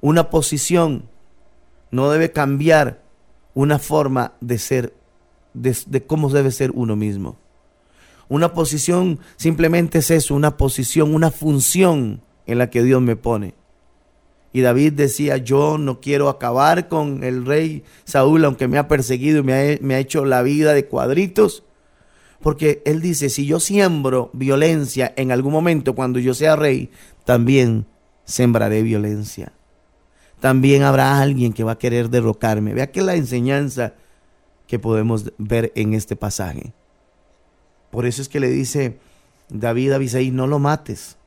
Una 0.00 0.30
posición 0.30 1.04
no 1.90 2.10
debe 2.10 2.32
cambiar 2.32 3.02
una 3.54 3.78
forma 3.78 4.32
de 4.40 4.58
ser, 4.58 4.94
de, 5.52 6.04
cómo 6.06 6.30
debe 6.30 6.50
ser 6.50 6.70
uno 6.74 6.96
mismo. 6.96 7.36
Una 8.28 8.54
posición 8.54 9.18
simplemente 9.36 9.98
es 9.98 10.10
eso, 10.10 10.34
una 10.34 10.56
posición, 10.56 11.14
una 11.14 11.30
función 11.30 12.22
en 12.46 12.58
la 12.58 12.70
que 12.70 12.82
Dios 12.82 13.02
me 13.02 13.16
pone. 13.16 13.54
Y 14.52 14.62
David 14.62 14.94
decía, 14.94 15.36
yo 15.36 15.78
no 15.78 16.00
quiero 16.00 16.28
acabar 16.28 16.88
con 16.88 17.22
el 17.22 17.46
rey 17.46 17.84
Saúl, 18.04 18.44
aunque 18.44 18.66
me 18.66 18.78
ha 18.78 18.88
perseguido 18.88 19.38
y 19.38 19.42
me 19.42 19.94
ha, 19.94 19.98
hecho 19.98 20.24
la 20.24 20.42
vida 20.42 20.72
de 20.72 20.86
cuadritos. 20.86 21.62
Porque 22.42 22.82
él 22.84 23.00
dice, 23.00 23.28
si 23.28 23.46
yo 23.46 23.60
siembro 23.60 24.30
violencia 24.32 25.12
en 25.16 25.30
algún 25.30 25.52
momento 25.52 25.94
cuando 25.94 26.18
yo 26.18 26.34
sea 26.34 26.56
rey, 26.56 26.90
también 27.24 27.86
sembraré 28.24 28.82
violencia. 28.82 29.52
También 30.40 30.82
habrá 30.82 31.20
alguien 31.20 31.52
que 31.52 31.64
va 31.64 31.72
a 31.72 31.78
querer 31.78 32.08
derrocarme. 32.08 32.74
Vea 32.74 32.90
que 32.90 33.02
la 33.02 33.14
enseñanza 33.14 33.94
que 34.66 34.78
podemos 34.78 35.32
ver 35.36 35.70
en 35.76 35.94
este 35.94 36.16
pasaje. 36.16 36.72
Por 37.90 38.06
eso 38.06 38.22
es 38.22 38.28
que 38.28 38.40
le 38.40 38.48
dice 38.48 38.98
David 39.48 39.92
a 39.92 39.96
Abisaí, 39.96 40.30
no 40.30 40.46
lo 40.46 40.58
mates. 40.58 41.18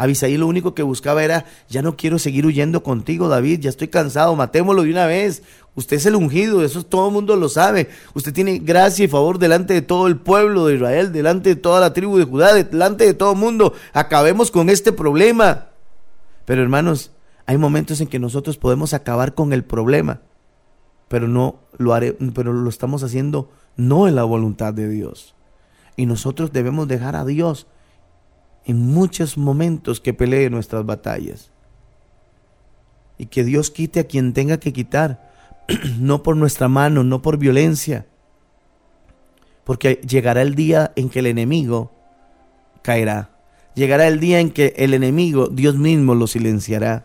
Abisaí 0.00 0.38
lo 0.38 0.46
único 0.46 0.74
que 0.74 0.82
buscaba 0.82 1.22
era, 1.22 1.44
ya 1.68 1.82
no 1.82 1.94
quiero 1.94 2.18
seguir 2.18 2.46
huyendo 2.46 2.82
contigo, 2.82 3.28
David, 3.28 3.60
ya 3.60 3.68
estoy 3.68 3.88
cansado, 3.88 4.34
matémoslo 4.34 4.82
de 4.82 4.90
una 4.92 5.04
vez. 5.04 5.42
Usted 5.74 5.98
es 5.98 6.06
el 6.06 6.16
ungido, 6.16 6.64
eso 6.64 6.82
todo 6.82 7.08
el 7.08 7.12
mundo 7.12 7.36
lo 7.36 7.50
sabe. 7.50 7.90
Usted 8.14 8.32
tiene 8.32 8.60
gracia 8.60 9.04
y 9.04 9.08
favor 9.08 9.38
delante 9.38 9.74
de 9.74 9.82
todo 9.82 10.06
el 10.06 10.16
pueblo 10.16 10.64
de 10.64 10.76
Israel, 10.76 11.12
delante 11.12 11.50
de 11.50 11.56
toda 11.56 11.80
la 11.80 11.92
tribu 11.92 12.16
de 12.16 12.24
Judá, 12.24 12.54
delante 12.54 13.04
de 13.04 13.12
todo 13.12 13.32
el 13.32 13.38
mundo. 13.38 13.74
Acabemos 13.92 14.50
con 14.50 14.70
este 14.70 14.90
problema. 14.90 15.66
Pero 16.46 16.62
hermanos, 16.62 17.10
hay 17.44 17.58
momentos 17.58 18.00
en 18.00 18.08
que 18.08 18.18
nosotros 18.18 18.56
podemos 18.56 18.94
acabar 18.94 19.34
con 19.34 19.52
el 19.52 19.64
problema, 19.64 20.22
pero 21.08 21.28
no 21.28 21.56
lo 21.76 21.92
haré, 21.92 22.16
pero 22.34 22.54
lo 22.54 22.70
estamos 22.70 23.02
haciendo 23.02 23.50
no 23.76 24.08
en 24.08 24.14
la 24.14 24.24
voluntad 24.24 24.72
de 24.72 24.88
Dios. 24.88 25.34
Y 25.94 26.06
nosotros 26.06 26.54
debemos 26.54 26.88
dejar 26.88 27.16
a 27.16 27.26
Dios 27.26 27.66
en 28.64 28.78
muchos 28.78 29.38
momentos 29.38 30.00
que 30.00 30.14
pelee 30.14 30.50
nuestras 30.50 30.84
batallas. 30.84 31.50
Y 33.18 33.26
que 33.26 33.44
Dios 33.44 33.70
quite 33.70 34.00
a 34.00 34.04
quien 34.04 34.32
tenga 34.32 34.58
que 34.58 34.72
quitar, 34.72 35.30
no 35.98 36.22
por 36.22 36.36
nuestra 36.36 36.68
mano, 36.68 37.04
no 37.04 37.22
por 37.22 37.36
violencia. 37.38 38.06
Porque 39.64 40.00
llegará 40.06 40.42
el 40.42 40.54
día 40.54 40.92
en 40.96 41.10
que 41.10 41.20
el 41.20 41.26
enemigo 41.26 41.92
caerá. 42.82 43.30
Llegará 43.74 44.08
el 44.08 44.20
día 44.20 44.40
en 44.40 44.50
que 44.50 44.74
el 44.76 44.94
enemigo, 44.94 45.48
Dios 45.48 45.76
mismo 45.76 46.14
lo 46.14 46.26
silenciará. 46.26 47.04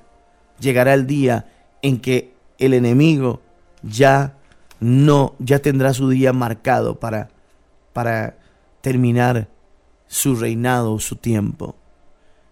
Llegará 0.59 0.93
el 0.93 1.05
día 1.05 1.47
en 1.81 1.99
que 1.99 2.33
el 2.57 2.73
enemigo 2.73 3.41
ya 3.83 4.37
no, 4.79 5.35
ya 5.39 5.59
tendrá 5.59 5.93
su 5.93 6.09
día 6.09 6.33
marcado 6.33 6.99
para, 6.99 7.29
para 7.93 8.37
terminar 8.81 9.47
su 10.15 10.37
reinado, 10.37 10.97
su 10.99 11.17
tiempo. 11.17 11.75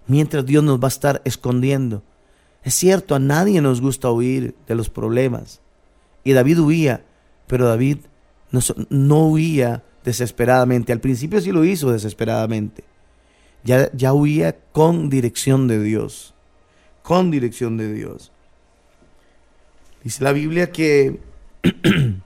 Mientras 0.06 0.46
Dios 0.46 0.66
nos 0.66 0.82
va 0.82 0.88
a 0.88 0.90
estar 0.90 1.22
escondiendo. 1.24 2.04
Es 2.62 2.74
cierto, 2.74 3.16
a 3.16 3.20
nadie 3.20 3.62
nos 3.62 3.80
gusta 3.80 4.12
huir 4.12 4.54
de 4.68 4.76
los 4.76 4.90
problemas. 4.90 5.62
Y 6.26 6.34
David 6.34 6.60
huía, 6.60 7.06
pero 7.48 7.66
David 7.66 8.00
no, 8.52 8.60
no 8.90 9.28
huía 9.28 9.82
desesperadamente. 10.04 10.92
Al 10.92 11.00
principio 11.00 11.40
sí 11.40 11.54
lo 11.54 11.64
hizo 11.64 11.90
desesperadamente. 11.90 12.84
Ya, 13.64 13.90
ya 13.94 14.12
huía 14.12 14.58
con 14.74 15.10
dirección 15.10 15.70
de 15.70 15.82
Dios. 15.82 16.34
Con 17.02 17.32
dirección 17.32 17.78
de 17.78 17.94
Dios. 17.94 18.34
Dice 20.04 20.22
la 20.22 20.34
Biblia 20.34 20.70
que 20.70 21.22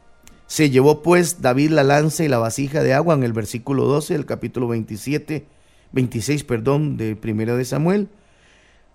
Se 0.48 0.70
llevó 0.70 1.04
pues 1.04 1.42
David 1.42 1.72
la 1.72 1.84
lanza 1.84 2.24
y 2.24 2.30
la 2.30 2.38
vasija 2.38 2.82
de 2.82 2.94
agua 2.94 3.14
en 3.14 3.24
el 3.24 3.34
versículo 3.34 3.84
12 3.84 4.14
del 4.14 4.26
capítulo 4.26 4.70
27, 4.70 5.46
26, 5.92 6.44
perdón, 6.46 6.96
de 6.96 7.18
primera 7.18 7.56
de 7.58 7.66
Samuel. 7.66 8.08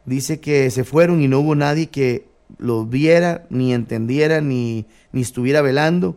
Dice 0.07 0.41
que 0.41 0.71
se 0.71 0.83
fueron 0.85 1.21
y 1.21 1.29
no 1.29 1.41
hubo 1.41 1.55
nadie 1.55 1.89
que 1.89 2.27
lo 2.59 2.87
viera, 2.87 3.47
ni 3.51 3.75
entendiera, 3.75 4.41
ni, 4.41 4.87
ni 5.13 5.21
estuviera 5.21 5.61
velando, 5.61 6.17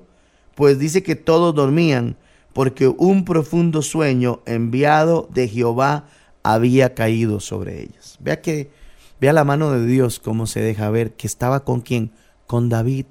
pues 0.55 0.79
dice 0.79 1.03
que 1.03 1.15
todos 1.15 1.53
dormían, 1.53 2.15
porque 2.53 2.87
un 2.87 3.25
profundo 3.25 3.81
sueño 3.81 4.41
enviado 4.45 5.29
de 5.33 5.49
Jehová 5.49 6.07
había 6.43 6.93
caído 6.93 7.41
sobre 7.41 7.81
ellos. 7.81 8.17
Vea 8.21 8.41
que, 8.41 8.71
vea 9.19 9.33
la 9.33 9.43
mano 9.43 9.71
de 9.71 9.85
Dios 9.85 10.19
cómo 10.19 10.47
se 10.47 10.61
deja 10.61 10.89
ver 10.89 11.13
que 11.13 11.27
estaba 11.27 11.65
con 11.65 11.81
quién, 11.81 12.11
con 12.47 12.69
David 12.69 13.05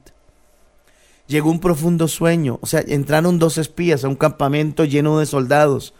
llegó 1.26 1.50
un 1.50 1.60
profundo 1.60 2.08
sueño. 2.08 2.58
O 2.62 2.66
sea, 2.66 2.82
entraron 2.86 3.38
dos 3.38 3.58
espías 3.58 4.04
a 4.04 4.08
un 4.08 4.16
campamento 4.16 4.84
lleno 4.84 5.18
de 5.18 5.26
soldados. 5.26 5.94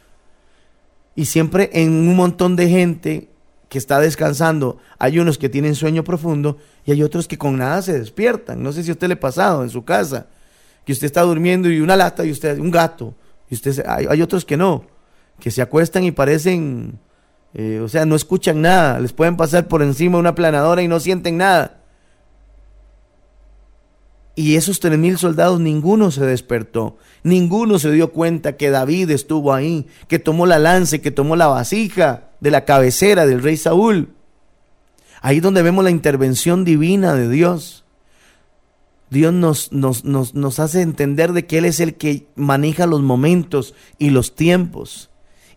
Y 1.17 1.27
siempre 1.27 1.71
en 1.73 1.93
un 1.93 2.17
montón 2.17 2.57
de 2.57 2.69
gente 2.69 3.29
que 3.69 3.79
está 3.79 4.01
descansando, 4.01 4.79
hay 4.99 5.19
unos 5.19 5.39
que 5.39 5.49
tienen 5.49 5.75
sueño 5.75 6.05
profundo 6.05 6.59
y 6.85 6.93
hay 6.93 7.03
otros 7.03 7.27
que 7.27 7.39
con 7.39 7.57
nada 7.57 7.83
se 7.83 7.99
despiertan. 7.99 8.63
No 8.63 8.73
sé 8.73 8.85
si 8.85 8.91
a 8.91 8.93
usted 8.93 9.09
le 9.09 9.15
ha 9.15 9.21
pasado 9.21 9.63
en 9.63 9.71
su 9.71 9.85
casa, 9.85 10.27
que 10.85 10.93
usted 10.93 11.07
está 11.07 11.23
durmiendo 11.23 11.71
y 11.71 11.81
una 11.81 11.97
lata 11.97 12.25
y 12.25 12.31
usted, 12.31 12.59
un 12.59 12.71
gato, 12.71 13.15
y 13.49 13.55
usted, 13.55 13.85
hay, 13.87 14.23
otros 14.23 14.45
que 14.45 14.57
no, 14.57 14.85
que 15.41 15.51
se 15.51 15.63
acuestan 15.63 16.05
y 16.05 16.13
parecen, 16.13 16.99
eh, 17.55 17.81
o 17.83 17.89
sea, 17.89 18.05
no 18.05 18.17
escuchan 18.17 18.61
nada, 18.61 19.01
les 19.01 19.13
pueden 19.13 19.37
pasar 19.37 19.67
por 19.67 19.83
encima 19.83 20.19
una 20.19 20.35
planadora 20.35 20.83
y 20.83 20.89
no 20.89 21.01
sienten 21.01 21.37
nada. 21.37 21.84
Y 24.37 24.57
esos 24.57 24.81
tres 24.81 24.99
mil 24.99 25.17
soldados, 25.17 25.61
ninguno 25.61 26.11
se 26.11 26.27
despertó, 26.27 26.97
ninguno 27.23 27.79
se 27.79 27.93
dio 27.93 28.11
cuenta 28.11 28.57
que 28.57 28.71
David 28.71 29.11
estuvo 29.11 29.55
ahí, 29.55 29.87
que 30.09 30.19
tomó 30.19 30.47
la 30.47 30.59
lanza, 30.59 30.99
que 30.99 31.13
tomó 31.13 31.37
la 31.37 31.47
vasija 31.47 32.31
de 32.41 32.51
la 32.51 32.65
cabecera 32.65 33.27
del 33.27 33.43
rey 33.43 33.57
Saúl. 33.57 34.11
Ahí 35.21 35.41
donde 35.41 35.63
vemos 35.63 35.85
la 35.85 35.91
intervención 35.91 36.65
divina 36.65 37.15
de 37.15 37.29
Dios. 37.29 37.85
Dios 39.09 39.33
nos, 39.33 39.71
nos, 39.73 40.05
nos, 40.05 40.35
nos 40.35 40.59
hace 40.59 40.83
entender 40.83 41.33
de 41.33 41.47
que 41.47 41.59
Él 41.59 41.65
es 41.65 41.79
el 41.79 41.95
que 41.95 42.27
maneja 42.35 42.87
los 42.87 43.03
momentos 43.03 43.75
y 43.99 44.11
los 44.11 44.35
tiempos 44.35 45.11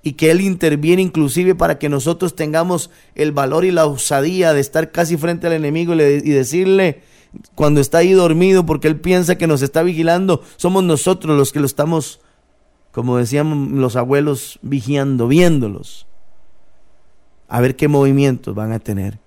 y 0.04 0.14
que 0.14 0.30
Él 0.30 0.42
interviene 0.42 1.02
inclusive 1.02 1.56
para 1.56 1.80
que 1.80 1.90
nosotros 1.90 2.36
tengamos 2.36 2.92
el 3.16 3.32
valor 3.32 3.66
y 3.66 3.72
la 3.72 3.88
osadía 3.88 4.54
de 4.54 4.60
estar 4.60 4.92
casi 4.92 5.18
frente 5.18 5.48
al 5.48 5.54
enemigo 5.54 5.96
y, 5.96 6.02
y 6.02 6.30
decirle, 6.30 7.02
cuando 7.56 7.82
está 7.82 8.00
ahí 8.00 8.12
dormido 8.12 8.66
porque 8.66 8.88
él 8.88 9.00
piensa 9.00 9.38
que 9.38 9.48
nos 9.48 9.62
está 9.62 9.84
vigilando, 9.84 10.42
somos 10.58 10.84
nosotros 10.84 11.38
los 11.38 11.52
que 11.52 11.60
lo 11.60 11.66
estamos, 11.66 12.20
como 12.92 13.18
decían 13.18 13.80
los 13.80 13.96
abuelos, 13.96 14.60
vigiando, 14.62 15.28
viéndolos. 15.28 16.08
A 17.48 17.62
ver 17.62 17.76
qué 17.76 17.88
movimientos 17.88 18.54
van 18.54 18.72
a 18.72 18.80
tener. 18.80 19.20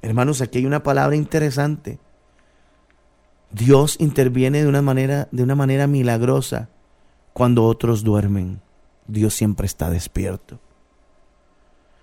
Hermanos, 0.00 0.40
aquí 0.40 0.58
hay 0.58 0.66
una 0.66 0.82
palabra 0.82 1.16
interesante. 1.16 1.98
Dios 3.50 3.96
interviene 4.00 4.62
de 4.62 4.68
una 4.68 4.82
manera, 4.82 5.28
de 5.30 5.42
una 5.42 5.54
manera 5.54 5.86
milagrosa 5.86 6.68
cuando 7.32 7.64
otros 7.64 8.02
duermen. 8.02 8.60
Dios 9.06 9.34
siempre 9.34 9.66
está 9.66 9.90
despierto. 9.90 10.58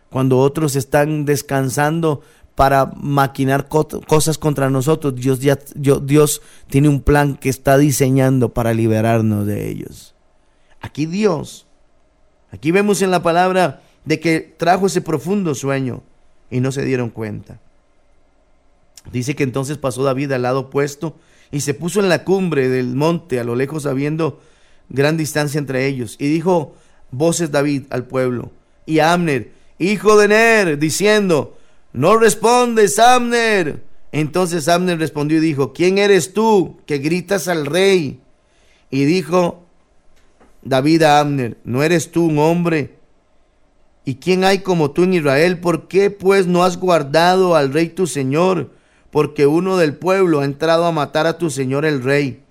Cuando 0.10 0.40
otros 0.40 0.76
están 0.76 1.26
descansando, 1.26 2.22
para 2.60 2.92
maquinar 2.98 3.70
cosas 3.70 4.38
contra 4.38 4.70
nosotros, 4.70 5.16
Dios, 5.16 5.40
ya, 5.40 5.58
Dios 5.76 6.42
tiene 6.68 6.90
un 6.90 7.00
plan 7.02 7.38
que 7.38 7.48
está 7.48 7.78
diseñando 7.78 8.50
para 8.50 8.74
liberarnos 8.74 9.48
de 9.48 9.70
ellos. 9.70 10.14
Aquí 10.82 11.06
Dios, 11.06 11.68
aquí 12.52 12.72
vemos 12.72 13.02
en 13.02 13.12
la 13.12 13.24
palabra 13.24 13.82
de 14.04 14.20
que 14.20 14.42
trajo 14.42 14.88
ese 14.88 15.00
profundo 15.00 15.56
sueño 15.56 16.04
y 16.52 16.60
no 16.60 16.74
se 16.74 16.84
dieron 16.84 17.12
cuenta. 17.12 17.62
Dice 19.10 19.38
que 19.38 19.44
entonces 19.44 19.78
pasó 19.78 20.04
David 20.04 20.34
al 20.34 20.42
lado 20.42 20.60
opuesto 20.60 21.16
y 21.52 21.62
se 21.62 21.74
puso 21.74 22.02
en 22.02 22.10
la 22.10 22.26
cumbre 22.26 22.68
del 22.68 22.94
monte 22.94 23.40
a 23.40 23.46
lo 23.46 23.56
lejos 23.56 23.86
habiendo 23.86 24.42
gran 24.90 25.16
distancia 25.16 25.60
entre 25.60 25.88
ellos. 25.88 26.18
Y 26.20 26.28
dijo 26.28 26.76
voces 27.10 27.52
David 27.52 27.84
al 27.90 28.04
pueblo 28.04 28.52
y 28.86 29.00
a 29.00 29.14
Amner, 29.14 29.54
hijo 29.78 30.18
de 30.18 30.28
Ner, 30.28 30.78
diciendo, 30.78 31.56
no 31.94 32.18
respondes, 32.18 33.00
Amner. 33.00 33.84
Entonces 34.12 34.68
Amner 34.68 35.00
respondió 35.00 35.38
y 35.38 35.42
dijo, 35.42 35.74
¿quién 35.74 35.98
eres 35.98 36.34
tú 36.34 36.78
que 36.86 36.98
gritas 36.98 37.48
al 37.48 37.66
rey? 37.66 38.20
Y 38.90 39.06
dijo 39.06 39.64
David 40.64 41.04
a 41.04 41.20
Amner, 41.20 41.58
¿no 41.64 41.84
eres 41.84 42.12
tú 42.12 42.26
un 42.26 42.40
hombre? 42.40 42.96
¿Y 44.06 44.16
quién 44.16 44.44
hay 44.44 44.60
como 44.60 44.92
tú 44.92 45.04
en 45.04 45.14
Israel? 45.14 45.60
¿Por 45.60 45.88
qué 45.88 46.10
pues 46.10 46.48
no 46.48 46.64
has 46.64 46.78
guardado 46.78 47.56
al 47.56 47.72
rey 47.72 47.90
tu 47.90 48.08
señor? 48.08 48.72
Porque 49.12 49.46
uno 49.46 49.78
del 49.78 49.96
pueblo 49.96 50.40
ha 50.40 50.46
entrado 50.46 50.86
a 50.86 50.92
matar 50.92 51.28
a 51.28 51.38
tu 51.38 51.50
señor 51.50 51.86
el 51.86 52.02
rey. 52.02 52.42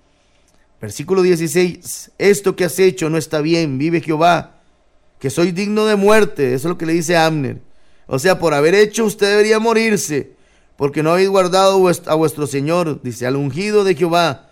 Versículo 0.79 1.21
16, 1.21 2.11
esto 2.17 2.55
que 2.55 2.63
has 2.63 2.79
hecho 2.79 3.09
no 3.09 3.17
está 3.17 3.41
bien, 3.41 3.77
vive 3.77 3.99
Jehová, 3.99 4.61
que 5.19 5.29
soy 5.29 5.51
digno 5.51 5.85
de 5.85 5.97
muerte. 5.97 6.53
Eso 6.53 6.67
es 6.67 6.71
lo 6.71 6.77
que 6.77 6.85
le 6.85 6.93
dice 6.93 7.17
Amner. 7.17 7.59
O 8.11 8.17
sea, 8.17 8.39
por 8.39 8.55
haber 8.55 8.73
hecho 8.73 9.05
usted 9.05 9.29
debería 9.29 9.59
morirse, 9.59 10.31
porque 10.77 11.03
no 11.03 11.11
habéis 11.11 11.29
guardado 11.29 11.87
a 12.07 12.15
vuestro 12.15 12.47
Señor, 12.47 13.01
dice, 13.03 13.27
al 13.27 13.35
ungido 13.35 13.83
de 13.83 13.93
Jehová. 13.93 14.49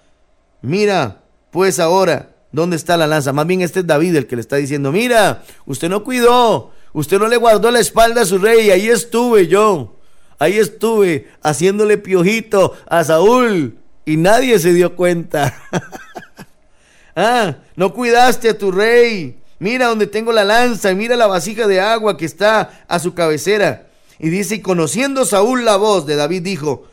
Mira, 0.62 1.24
pues 1.50 1.80
ahora, 1.80 2.36
¿dónde 2.52 2.76
está 2.76 2.98
la 2.98 3.08
lanza? 3.08 3.34
Más 3.34 3.48
bien 3.48 3.62
este 3.62 3.80
es 3.80 3.88
David 3.88 4.16
el 4.16 4.28
que 4.28 4.36
le 4.36 4.42
está 4.42 4.58
diciendo, 4.58 4.92
mira, 4.92 5.44
usted 5.66 5.90
no 5.90 6.04
cuidó, 6.04 6.72
usted 6.94 7.18
no 7.18 7.28
le 7.28 7.38
guardó 7.38 7.72
la 7.72 7.80
espalda 7.80 8.22
a 8.22 8.26
su 8.26 8.38
rey, 8.38 8.70
ahí 8.70 8.90
estuve 8.90 9.48
yo. 9.48 9.96
Ahí 10.38 10.60
estuve 10.60 11.28
haciéndole 11.42 11.98
piojito 11.98 12.76
a 12.88 13.04
Saúl 13.04 13.80
y 14.06 14.18
nadie 14.18 14.60
se 14.60 14.72
dio 14.72 14.96
cuenta. 14.96 15.52
ah, 17.16 17.56
no 17.76 17.92
cuidaste 17.92 18.50
a 18.50 18.58
tu 18.58 18.72
rey. 18.72 19.40
Mira 19.60 19.88
donde 19.88 20.08
tengo 20.08 20.32
la 20.32 20.44
lanza 20.44 20.92
y 20.92 20.96
mira 20.96 21.16
la 21.16 21.28
vasija 21.28 21.68
de 21.68 21.80
agua 21.80 22.18
que 22.18 22.26
está 22.26 22.86
a 22.88 23.00
su 23.00 23.14
cabecera. 23.14 23.88
Y 24.20 24.30
dice, 24.30 24.56
y 24.56 24.62
conociendo 24.62 25.26
Saúl 25.26 25.66
la 25.66 25.78
voz 25.78 26.06
de 26.06 26.16
David, 26.16 26.44
dijo, 26.44 26.88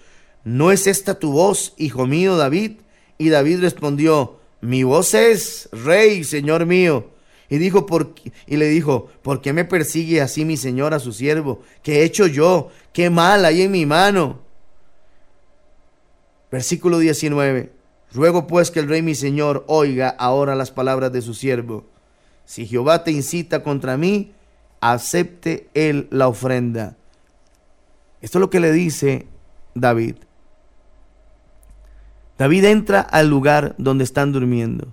¿no 0.44 0.72
es 0.72 0.86
esta 0.86 1.18
tu 1.18 1.32
voz, 1.32 1.74
hijo 1.76 2.06
mío 2.06 2.36
David? 2.36 2.72
Y 3.18 3.28
David 3.28 3.60
respondió, 3.60 4.38
mi 4.60 4.82
voz 4.82 5.14
es, 5.14 5.68
rey, 5.72 6.24
señor 6.24 6.66
mío. 6.66 7.10
Y 7.50 7.58
dijo, 7.58 7.86
¿por 7.86 8.14
y 8.46 8.56
le 8.56 8.68
dijo, 8.68 9.08
¿por 9.22 9.40
qué 9.40 9.52
me 9.52 9.64
persigue 9.64 10.20
así 10.20 10.44
mi 10.44 10.56
señor 10.56 10.94
a 10.94 10.98
su 10.98 11.12
siervo? 11.12 11.62
¿Qué 11.82 12.00
he 12.00 12.04
hecho 12.04 12.26
yo? 12.26 12.70
¿Qué 12.92 13.10
mal 13.10 13.44
hay 13.44 13.62
en 13.62 13.70
mi 13.70 13.84
mano? 13.84 14.40
Versículo 16.50 16.98
19. 16.98 17.72
Ruego 18.12 18.46
pues 18.46 18.70
que 18.70 18.80
el 18.80 18.88
rey 18.88 19.02
mi 19.02 19.14
señor 19.14 19.64
oiga 19.66 20.08
ahora 20.08 20.54
las 20.54 20.70
palabras 20.70 21.12
de 21.12 21.20
su 21.20 21.34
siervo. 21.34 21.84
Si 22.44 22.66
Jehová 22.66 23.04
te 23.04 23.10
incita 23.10 23.62
contra 23.62 23.96
mí, 23.96 24.32
acepte 24.80 25.68
él 25.74 26.08
la 26.10 26.28
ofrenda. 26.28 26.96
Esto 28.20 28.38
es 28.38 28.40
lo 28.40 28.50
que 28.50 28.60
le 28.60 28.72
dice 28.72 29.26
David. 29.74 30.16
David 32.38 32.64
entra 32.64 33.00
al 33.00 33.28
lugar 33.28 33.74
donde 33.78 34.04
están 34.04 34.32
durmiendo. 34.32 34.92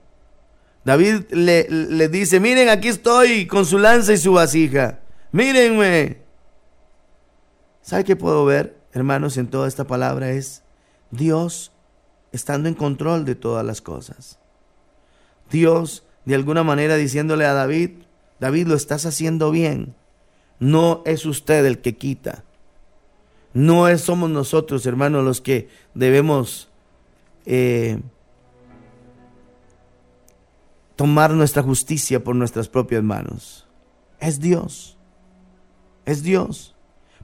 David 0.84 1.24
le, 1.32 2.10
dice, 2.10 2.40
miren, 2.40 2.70
aquí 2.70 2.88
estoy 2.88 3.46
con 3.48 3.66
su 3.66 3.78
lanza 3.78 4.14
y 4.14 4.18
su 4.18 4.34
vasija. 4.34 5.00
Mírenme. 5.32 6.22
¿Sabe 7.82 8.04
qué 8.04 8.16
puedo 8.16 8.46
ver, 8.46 8.78
hermanos, 8.94 9.38
en 9.38 9.48
toda 9.48 9.68
esta 9.68 9.86
palabra? 9.86 10.32
Es 10.32 10.64
Dios 11.12 11.72
estando 12.32 12.70
en 12.70 12.76
control 12.76 13.26
de 13.26 13.36
todas 13.36 13.66
las 13.66 13.82
cosas. 13.82 14.40
Dios, 15.50 16.04
de 16.26 16.36
alguna 16.36 16.64
manera, 16.64 16.96
diciéndole 16.96 17.46
a 17.46 17.54
David, 17.54 17.92
David, 18.40 18.68
lo 18.68 18.76
estás 18.76 19.06
haciendo 19.06 19.52
bien. 19.52 19.96
No 20.60 21.02
es 21.06 21.26
usted 21.26 21.66
el 21.66 21.80
que 21.80 21.96
quita. 21.96 22.44
No 23.54 23.88
es, 23.88 24.02
somos 24.02 24.30
nosotros, 24.30 24.86
hermanos, 24.86 25.26
los 25.26 25.42
que 25.42 25.70
debemos 25.94 26.70
eh, 27.46 28.00
tomar 30.96 31.32
nuestra 31.32 31.64
justicia 31.64 32.24
por 32.24 32.36
nuestras 32.36 32.68
propias 32.70 33.04
manos. 33.04 33.68
Es 34.20 34.40
Dios. 34.40 34.98
Es 36.06 36.24
Dios. 36.24 36.76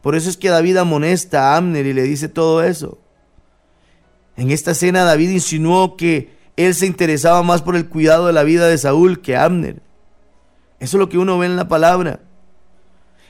Por 0.01 0.15
eso 0.15 0.29
es 0.29 0.38
que 0.38 0.49
David 0.49 0.77
amonesta 0.77 1.53
a 1.53 1.57
Amner 1.57 1.86
y 1.86 1.93
le 1.93 2.03
dice 2.03 2.29
todo 2.29 2.63
eso. 2.63 2.97
En 4.36 4.51
esta 4.51 4.71
escena 4.71 5.03
David 5.03 5.31
insinuó 5.31 5.97
que 5.97 6.37
él 6.57 6.73
se 6.73 6.87
interesaba 6.87 7.43
más 7.43 7.61
por 7.61 7.75
el 7.75 7.87
cuidado 7.87 8.27
de 8.27 8.33
la 8.33 8.43
vida 8.43 8.67
de 8.67 8.77
Saúl 8.77 9.21
que 9.21 9.37
Amner. 9.37 9.81
Eso 10.79 10.97
es 10.97 10.99
lo 10.99 11.07
que 11.07 11.19
uno 11.19 11.37
ve 11.37 11.45
en 11.45 11.55
la 11.55 11.67
palabra. 11.67 12.19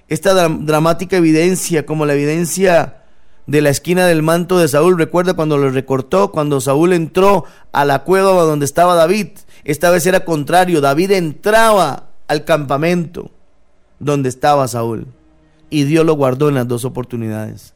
Esta 0.08 0.34
dramática 0.48 1.18
evidencia, 1.18 1.86
como 1.86 2.06
la 2.06 2.14
evidencia 2.14 3.04
de 3.46 3.62
la 3.62 3.70
esquina 3.70 4.06
del 4.06 4.24
manto 4.24 4.58
de 4.58 4.70
Saúl. 4.70 4.98
Recuerda 4.98 5.34
cuando 5.34 5.58
lo 5.58 5.70
recortó, 5.70 6.32
cuando 6.32 6.62
Saúl 6.62 6.94
entró 6.94 7.44
a 7.74 7.84
la 7.84 8.04
cueva 8.04 8.32
donde 8.44 8.66
estaba 8.66 8.96
David. 8.96 9.30
Esta 9.66 9.90
vez 9.90 10.06
era 10.06 10.22
contrario, 10.22 10.80
David 10.80 11.12
entraba 11.12 12.08
al 12.28 12.46
campamento 12.46 13.32
donde 14.00 14.30
estaba 14.30 14.68
Saúl. 14.70 15.08
Y 15.70 15.84
Dios 15.84 16.06
lo 16.06 16.14
guardó 16.14 16.48
en 16.48 16.56
las 16.56 16.68
dos 16.68 16.86
oportunidades. 16.86 17.74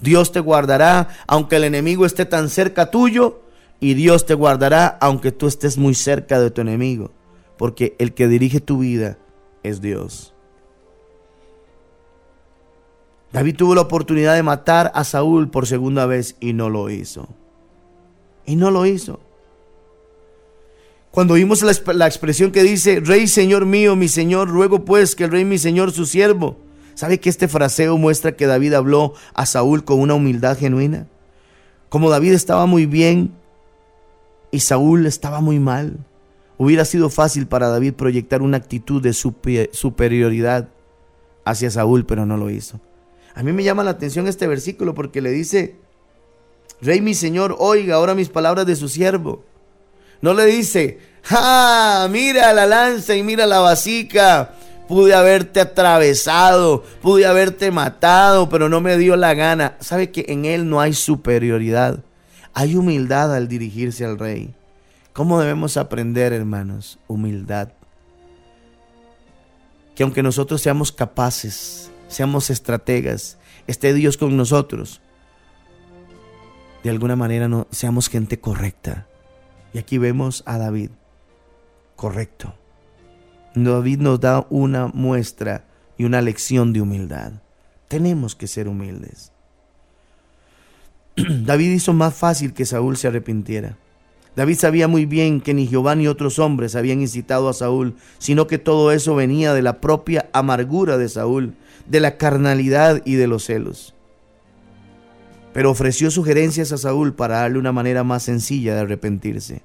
Dios 0.00 0.32
te 0.32 0.40
guardará 0.40 1.08
aunque 1.26 1.56
el 1.56 1.64
enemigo 1.64 2.04
esté 2.04 2.26
tan 2.26 2.50
cerca 2.50 2.90
tuyo 2.90 3.40
y 3.80 3.94
Dios 3.94 4.26
te 4.26 4.34
guardará 4.34 4.98
aunque 5.00 5.32
tú 5.32 5.46
estés 5.46 5.78
muy 5.78 5.94
cerca 5.94 6.38
de 6.38 6.50
tu 6.50 6.60
enemigo. 6.60 7.10
Porque 7.56 7.96
el 7.98 8.14
que 8.14 8.28
dirige 8.28 8.60
tu 8.60 8.78
vida 8.78 9.18
es 9.62 9.80
Dios. 9.80 10.34
David 13.32 13.56
tuvo 13.56 13.74
la 13.74 13.82
oportunidad 13.82 14.34
de 14.34 14.42
matar 14.42 14.90
a 14.94 15.04
Saúl 15.04 15.50
por 15.50 15.66
segunda 15.66 16.06
vez 16.06 16.36
y 16.40 16.52
no 16.52 16.68
lo 16.68 16.90
hizo. 16.90 17.28
Y 18.44 18.56
no 18.56 18.70
lo 18.70 18.86
hizo. 18.86 19.20
Cuando 21.10 21.34
vimos 21.34 21.62
la, 21.62 22.06
expresión 22.06 22.52
que 22.52 22.62
dice, 22.62 23.00
Rey 23.00 23.26
Señor 23.26 23.66
mío, 23.66 23.96
mi 23.96 24.08
Señor, 24.08 24.48
ruego 24.48 24.84
pues 24.84 25.16
que 25.16 25.24
el 25.24 25.30
Rey 25.30 25.44
mi 25.44 25.58
Señor, 25.58 25.92
su 25.92 26.06
siervo. 26.06 26.56
¿Sabe 26.94 27.18
que 27.18 27.30
este 27.30 27.48
fraseo 27.48 27.96
muestra 27.96 28.36
que 28.36 28.46
David 28.46 28.74
habló 28.74 29.14
a 29.34 29.46
Saúl 29.46 29.84
con 29.84 30.00
una 30.00 30.14
humildad 30.14 30.58
genuina? 30.58 31.06
Como 31.88 32.10
David 32.10 32.32
estaba 32.32 32.66
muy 32.66 32.86
bien 32.86 33.32
y 34.50 34.60
Saúl 34.60 35.06
estaba 35.06 35.40
muy 35.40 35.58
mal, 35.58 35.98
hubiera 36.58 36.84
sido 36.84 37.10
fácil 37.10 37.46
para 37.46 37.68
David 37.68 37.94
proyectar 37.94 38.42
una 38.42 38.56
actitud 38.56 39.02
de 39.02 39.12
superioridad 39.12 40.68
hacia 41.44 41.70
Saúl, 41.70 42.04
pero 42.04 42.26
no 42.26 42.36
lo 42.36 42.50
hizo. 42.50 42.80
A 43.34 43.42
mí 43.42 43.52
me 43.52 43.64
llama 43.64 43.84
la 43.84 43.92
atención 43.92 44.28
este 44.28 44.46
versículo 44.46 44.94
porque 44.94 45.20
le 45.20 45.30
dice, 45.30 45.76
Rey 46.80 47.00
mi 47.00 47.14
Señor, 47.14 47.56
oiga 47.58 47.96
ahora 47.96 48.14
mis 48.14 48.28
palabras 48.28 48.66
de 48.66 48.76
su 48.76 48.88
siervo. 48.88 49.44
No 50.20 50.34
le 50.34 50.46
dice, 50.46 50.98
¡ah! 51.30 52.08
Mira 52.10 52.52
la 52.52 52.66
lanza 52.66 53.14
y 53.14 53.22
mira 53.22 53.46
la 53.46 53.60
vasica. 53.60 54.54
Pude 54.88 55.14
haberte 55.14 55.60
atravesado, 55.60 56.82
pude 57.00 57.24
haberte 57.24 57.70
matado, 57.70 58.48
pero 58.48 58.68
no 58.68 58.80
me 58.80 58.96
dio 58.96 59.14
la 59.16 59.34
gana. 59.34 59.76
¿Sabe 59.78 60.10
que 60.10 60.26
en 60.28 60.44
él 60.44 60.68
no 60.68 60.80
hay 60.80 60.94
superioridad? 60.94 62.02
Hay 62.54 62.76
humildad 62.76 63.34
al 63.34 63.48
dirigirse 63.48 64.04
al 64.04 64.18
rey. 64.18 64.54
¿Cómo 65.12 65.40
debemos 65.40 65.76
aprender, 65.76 66.32
hermanos? 66.32 66.98
Humildad. 67.08 67.72
Que 69.94 70.02
aunque 70.02 70.22
nosotros 70.22 70.60
seamos 70.60 70.92
capaces 70.92 71.90
seamos 72.10 72.50
estrategas, 72.50 73.38
esté 73.66 73.94
Dios 73.94 74.18
con 74.18 74.36
nosotros. 74.36 75.00
De 76.82 76.90
alguna 76.90 77.16
manera 77.16 77.48
no, 77.48 77.66
seamos 77.70 78.08
gente 78.08 78.40
correcta. 78.40 79.06
Y 79.72 79.78
aquí 79.78 79.96
vemos 79.96 80.42
a 80.44 80.58
David, 80.58 80.90
correcto. 81.96 82.54
David 83.54 84.00
nos 84.00 84.20
da 84.20 84.46
una 84.50 84.88
muestra 84.88 85.66
y 85.96 86.04
una 86.04 86.20
lección 86.20 86.72
de 86.72 86.80
humildad. 86.80 87.32
Tenemos 87.88 88.34
que 88.34 88.48
ser 88.48 88.68
humildes. 88.68 89.32
David 91.44 91.72
hizo 91.72 91.92
más 91.92 92.14
fácil 92.14 92.52
que 92.52 92.66
Saúl 92.66 92.96
se 92.96 93.08
arrepintiera. 93.08 93.76
David 94.36 94.56
sabía 94.56 94.86
muy 94.86 95.06
bien 95.06 95.40
que 95.40 95.54
ni 95.54 95.66
Jehová 95.66 95.94
ni 95.94 96.06
otros 96.06 96.38
hombres 96.38 96.76
habían 96.76 97.00
incitado 97.00 97.48
a 97.48 97.52
Saúl, 97.52 97.96
sino 98.18 98.46
que 98.46 98.58
todo 98.58 98.92
eso 98.92 99.14
venía 99.14 99.54
de 99.54 99.62
la 99.62 99.80
propia 99.80 100.30
amargura 100.32 100.98
de 100.98 101.08
Saúl, 101.08 101.54
de 101.88 102.00
la 102.00 102.16
carnalidad 102.16 103.02
y 103.04 103.14
de 103.14 103.26
los 103.26 103.44
celos. 103.44 103.94
Pero 105.52 105.70
ofreció 105.70 106.10
sugerencias 106.12 106.70
a 106.70 106.78
Saúl 106.78 107.14
para 107.14 107.38
darle 107.38 107.58
una 107.58 107.72
manera 107.72 108.04
más 108.04 108.22
sencilla 108.22 108.74
de 108.74 108.80
arrepentirse. 108.82 109.62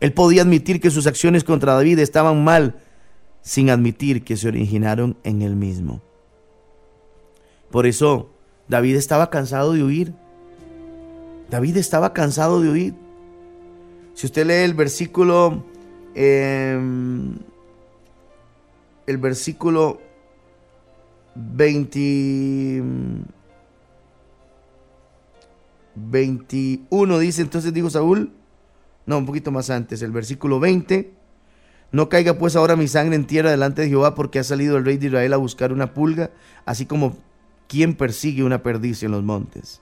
Él 0.00 0.12
podía 0.12 0.42
admitir 0.42 0.80
que 0.80 0.90
sus 0.90 1.06
acciones 1.06 1.44
contra 1.44 1.74
David 1.74 1.98
estaban 1.98 2.42
mal, 2.44 2.76
sin 3.42 3.68
admitir 3.68 4.24
que 4.24 4.36
se 4.36 4.48
originaron 4.48 5.16
en 5.24 5.42
él 5.42 5.54
mismo. 5.54 6.00
Por 7.70 7.86
eso, 7.86 8.30
David 8.68 8.96
estaba 8.96 9.30
cansado 9.30 9.72
de 9.74 9.82
huir. 9.82 10.14
David 11.50 11.76
estaba 11.78 12.12
cansado 12.12 12.60
de 12.60 12.70
huir. 12.70 12.94
Si 14.14 14.26
usted 14.26 14.46
lee 14.46 14.64
el 14.64 14.74
versículo, 14.74 15.64
em, 16.14 17.36
el 19.06 19.18
versículo 19.18 20.00
20, 21.34 22.82
21 25.94 27.18
dice, 27.18 27.42
entonces 27.42 27.72
dijo 27.72 27.90
Saúl, 27.90 28.32
no, 29.06 29.18
un 29.18 29.26
poquito 29.26 29.50
más 29.50 29.70
antes, 29.70 30.02
el 30.02 30.10
versículo 30.10 30.60
20, 30.60 31.12
no 31.92 32.08
caiga 32.10 32.34
pues 32.34 32.56
ahora 32.56 32.76
mi 32.76 32.88
sangre 32.88 33.16
en 33.16 33.26
tierra 33.26 33.50
delante 33.50 33.82
de 33.82 33.88
Jehová 33.88 34.14
porque 34.14 34.38
ha 34.38 34.44
salido 34.44 34.76
el 34.76 34.84
rey 34.84 34.98
de 34.98 35.06
Israel 35.06 35.32
a 35.32 35.38
buscar 35.38 35.72
una 35.72 35.94
pulga, 35.94 36.30
así 36.66 36.84
como 36.84 37.16
quien 37.68 37.94
persigue 37.94 38.44
una 38.44 38.62
perdiz 38.62 39.02
en 39.02 39.12
los 39.12 39.22
montes. 39.22 39.80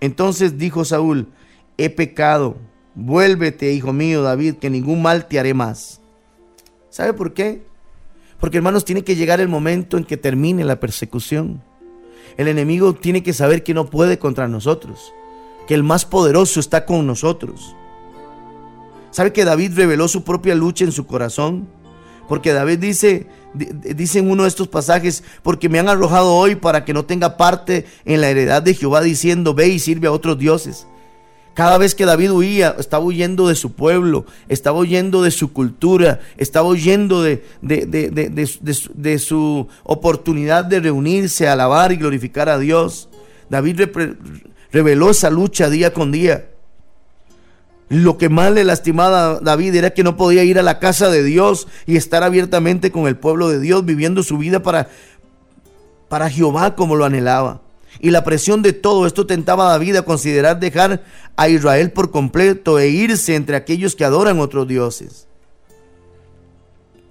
Entonces 0.00 0.58
dijo 0.58 0.84
Saúl, 0.84 1.28
he 1.76 1.90
pecado, 1.90 2.56
vuélvete, 2.94 3.72
hijo 3.72 3.92
mío 3.92 4.22
David, 4.22 4.54
que 4.54 4.70
ningún 4.70 5.02
mal 5.02 5.26
te 5.26 5.38
haré 5.38 5.54
más. 5.54 6.00
¿Sabe 6.90 7.12
por 7.12 7.34
qué? 7.34 7.62
Porque 8.40 8.58
hermanos, 8.58 8.84
tiene 8.84 9.02
que 9.02 9.16
llegar 9.16 9.40
el 9.40 9.48
momento 9.48 9.96
en 9.96 10.04
que 10.04 10.16
termine 10.16 10.64
la 10.64 10.80
persecución. 10.80 11.62
El 12.36 12.48
enemigo 12.48 12.94
tiene 12.94 13.22
que 13.22 13.32
saber 13.32 13.64
que 13.64 13.74
no 13.74 13.86
puede 13.86 14.18
contra 14.18 14.46
nosotros, 14.46 15.12
que 15.66 15.74
el 15.74 15.82
más 15.82 16.04
poderoso 16.04 16.60
está 16.60 16.86
con 16.86 17.06
nosotros. 17.06 17.74
¿Sabe 19.10 19.32
que 19.32 19.44
David 19.44 19.72
reveló 19.74 20.06
su 20.06 20.22
propia 20.22 20.54
lucha 20.54 20.84
en 20.84 20.92
su 20.92 21.06
corazón? 21.06 21.68
Porque 22.28 22.52
David 22.52 22.78
dice, 22.78 23.26
dicen 23.54 24.30
uno 24.30 24.42
de 24.42 24.48
estos 24.48 24.68
pasajes, 24.68 25.22
porque 25.42 25.68
me 25.68 25.78
han 25.78 25.88
arrojado 25.88 26.34
hoy 26.34 26.54
para 26.54 26.84
que 26.84 26.94
no 26.94 27.04
tenga 27.04 27.36
parte 27.36 27.86
en 28.04 28.20
la 28.20 28.28
heredad 28.28 28.62
de 28.62 28.74
Jehová, 28.74 29.00
diciendo, 29.00 29.54
ve 29.54 29.68
y 29.68 29.78
sirve 29.78 30.08
a 30.08 30.12
otros 30.12 30.38
dioses. 30.38 30.86
Cada 31.54 31.76
vez 31.76 31.96
que 31.96 32.04
David 32.04 32.30
huía, 32.30 32.76
estaba 32.78 33.04
huyendo 33.04 33.48
de 33.48 33.56
su 33.56 33.72
pueblo, 33.72 34.26
estaba 34.48 34.78
huyendo 34.78 35.22
de 35.22 35.32
su 35.32 35.52
cultura, 35.52 36.20
estaba 36.36 36.68
huyendo 36.68 37.20
de, 37.22 37.42
de, 37.60 39.18
su 39.18 39.66
oportunidad 39.82 40.64
de 40.64 40.78
reunirse, 40.78 41.48
alabar 41.48 41.90
y 41.90 41.96
glorificar 41.96 42.48
a 42.48 42.58
Dios. 42.58 43.08
David 43.50 43.88
reveló 44.70 45.10
esa 45.10 45.30
lucha 45.30 45.68
día 45.68 45.92
con 45.92 46.12
día. 46.12 46.48
Lo 47.88 48.18
que 48.18 48.28
más 48.28 48.52
le 48.52 48.64
lastimaba 48.64 49.30
a 49.30 49.40
David 49.40 49.74
era 49.74 49.94
que 49.94 50.04
no 50.04 50.16
podía 50.16 50.44
ir 50.44 50.58
a 50.58 50.62
la 50.62 50.78
casa 50.78 51.08
de 51.08 51.22
Dios 51.22 51.68
y 51.86 51.96
estar 51.96 52.22
abiertamente 52.22 52.92
con 52.92 53.06
el 53.06 53.16
pueblo 53.16 53.48
de 53.48 53.60
Dios, 53.60 53.84
viviendo 53.84 54.22
su 54.22 54.36
vida 54.36 54.62
para, 54.62 54.88
para 56.08 56.28
Jehová 56.28 56.74
como 56.74 56.96
lo 56.96 57.06
anhelaba. 57.06 57.62
Y 58.00 58.10
la 58.10 58.24
presión 58.24 58.62
de 58.62 58.74
todo 58.74 59.06
esto 59.06 59.26
tentaba 59.26 59.66
a 59.66 59.70
David 59.70 59.96
a 59.96 60.02
considerar 60.02 60.60
dejar 60.60 61.02
a 61.36 61.48
Israel 61.48 61.90
por 61.90 62.10
completo 62.10 62.78
e 62.78 62.88
irse 62.88 63.34
entre 63.34 63.56
aquellos 63.56 63.96
que 63.96 64.04
adoran 64.04 64.38
otros 64.38 64.68
dioses. 64.68 65.26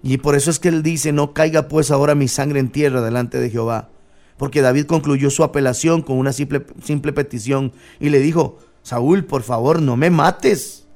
Y 0.03 0.17
por 0.17 0.35
eso 0.35 0.51
es 0.51 0.59
que 0.59 0.69
él 0.69 0.83
dice, 0.83 1.11
no 1.11 1.33
caiga 1.33 1.67
pues 1.67 1.91
ahora 1.91 2.15
mi 2.15 2.27
sangre 2.27 2.59
en 2.59 2.69
tierra 2.69 3.01
delante 3.01 3.39
de 3.39 3.49
Jehová. 3.49 3.89
Porque 4.37 4.61
David 4.61 4.85
concluyó 4.85 5.31
su 5.31 5.43
apelación 5.43 6.03
con 6.03 6.17
una 6.17 6.31
simple, 6.31 6.65
simple 6.83 7.11
petición 7.11 7.73
y 7.99 8.09
le 8.09 8.19
dijo, 8.19 8.59
Saúl, 8.88 9.26
por 9.26 9.43
favor, 9.43 9.82
no 9.82 9.97
me 9.97 10.10
mates. 10.10 10.88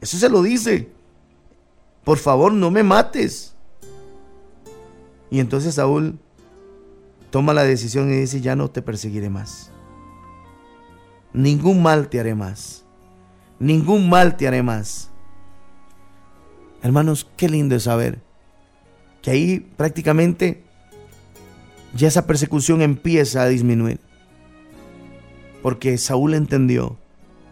Eso 0.00 0.16
se 0.16 0.28
lo 0.28 0.42
dice. 0.42 0.90
Por 2.02 2.18
favor, 2.18 2.52
no 2.52 2.72
me 2.72 2.82
mates. 2.82 3.54
Y 5.30 5.38
entonces 5.38 5.76
Saúl 5.76 6.18
toma 7.30 7.54
la 7.54 7.62
decisión 7.62 8.12
y 8.12 8.16
dice, 8.16 8.40
ya 8.40 8.56
no 8.56 8.68
te 8.68 8.82
perseguiré 8.82 9.30
más. 9.30 9.70
Ningún 11.32 11.84
mal 11.84 12.08
te 12.08 12.18
haré 12.18 12.34
más. 12.34 12.84
Ningún 13.60 14.08
mal 14.08 14.36
te 14.36 14.48
haré 14.48 14.64
más. 14.64 15.10
Hermanos, 16.82 17.28
qué 17.36 17.48
lindo 17.48 17.76
es 17.76 17.84
saber 17.84 18.18
que 19.22 19.30
ahí 19.30 19.60
prácticamente 19.60 20.64
ya 21.94 22.08
esa 22.08 22.26
persecución 22.26 22.82
empieza 22.82 23.42
a 23.42 23.46
disminuir. 23.46 24.00
Porque 25.62 25.96
Saúl 25.96 26.34
entendió 26.34 26.98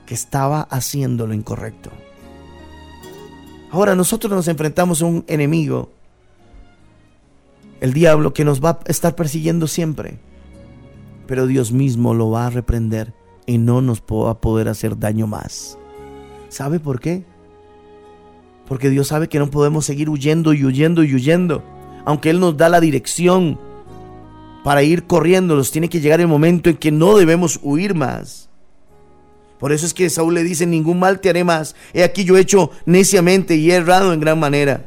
que 0.07 0.15
estaba 0.15 0.63
haciendo 0.63 1.27
lo 1.27 1.35
incorrecto. 1.35 1.91
Ahora 3.71 3.97
nosotros 3.97 4.33
nos 4.33 4.49
enfrentamos 4.49 5.03
a 5.03 5.07
un 5.07 5.25
enemigo, 5.27 5.91
el 7.81 7.93
diablo, 7.93 8.33
que 8.33 8.45
nos 8.45 8.65
va 8.65 8.71
a 8.71 8.79
estar 8.87 9.17
persiguiendo 9.17 9.67
siempre. 9.67 10.19
Pero 11.27 11.47
Dios 11.47 11.73
mismo 11.73 12.15
lo 12.15 12.31
va 12.31 12.47
a 12.47 12.51
reprender 12.51 13.15
y 13.47 13.59
no 13.59 13.81
nos 13.81 14.01
va 14.01 14.31
a 14.31 14.41
poder 14.41 14.69
hacer 14.69 14.99
daño 14.99 15.27
más. 15.27 15.79
¿Sabe 16.49 16.79
por 16.79 17.01
qué? 17.01 17.25
Porque 18.69 18.91
Dios 18.91 19.09
sabe 19.09 19.29
que 19.29 19.39
no 19.39 19.51
podemos 19.51 19.85
seguir 19.85 20.09
huyendo 20.09 20.55
y 20.55 20.65
huyendo 20.65 21.03
y 21.03 21.15
huyendo. 21.15 21.63
Aunque 22.05 22.31
Él 22.31 22.41
nos 22.41 22.57
da 22.57 22.69
la 22.69 22.81
dirección 22.81 23.59
para 24.63 24.83
ir 24.83 25.05
corriendo, 25.05 25.57
nos 25.57 25.71
tiene 25.71 25.89
que 25.89 26.01
llegar 26.01 26.21
el 26.21 26.29
momento 26.29 26.71
en 26.71 26.77
que 26.77 26.93
no 26.93 27.17
debemos 27.17 27.59
huir 27.63 27.95
más. 27.95 28.51
Por 29.65 29.73
eso 29.73 29.87
es 29.87 29.95
que 29.95 30.11
Saúl 30.11 30.35
le 30.35 30.43
dice, 30.43 30.67
ningún 30.67 30.99
mal 30.99 31.21
te 31.21 31.31
haré 31.31 31.43
más. 31.43 31.75
He 31.95 32.05
aquí 32.05 32.25
yo 32.25 32.37
he 32.37 32.41
hecho 32.41 32.71
neciamente 32.85 33.57
y 33.57 33.71
he 33.71 33.77
errado 33.77 34.13
en 34.13 34.21
gran 34.21 34.39
manera. 34.39 34.85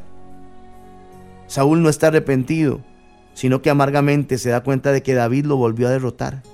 Saúl 1.48 1.82
no 1.82 1.88
está 1.88 2.06
arrepentido, 2.06 2.80
sino 3.34 3.60
que 3.60 3.70
amargamente 3.70 4.38
se 4.38 4.50
da 4.50 4.62
cuenta 4.62 4.92
de 4.92 5.02
que 5.02 5.14
David 5.14 5.46
lo 5.46 5.56
volvió 5.56 5.88
a 5.88 5.90
derrotar. 5.90 6.44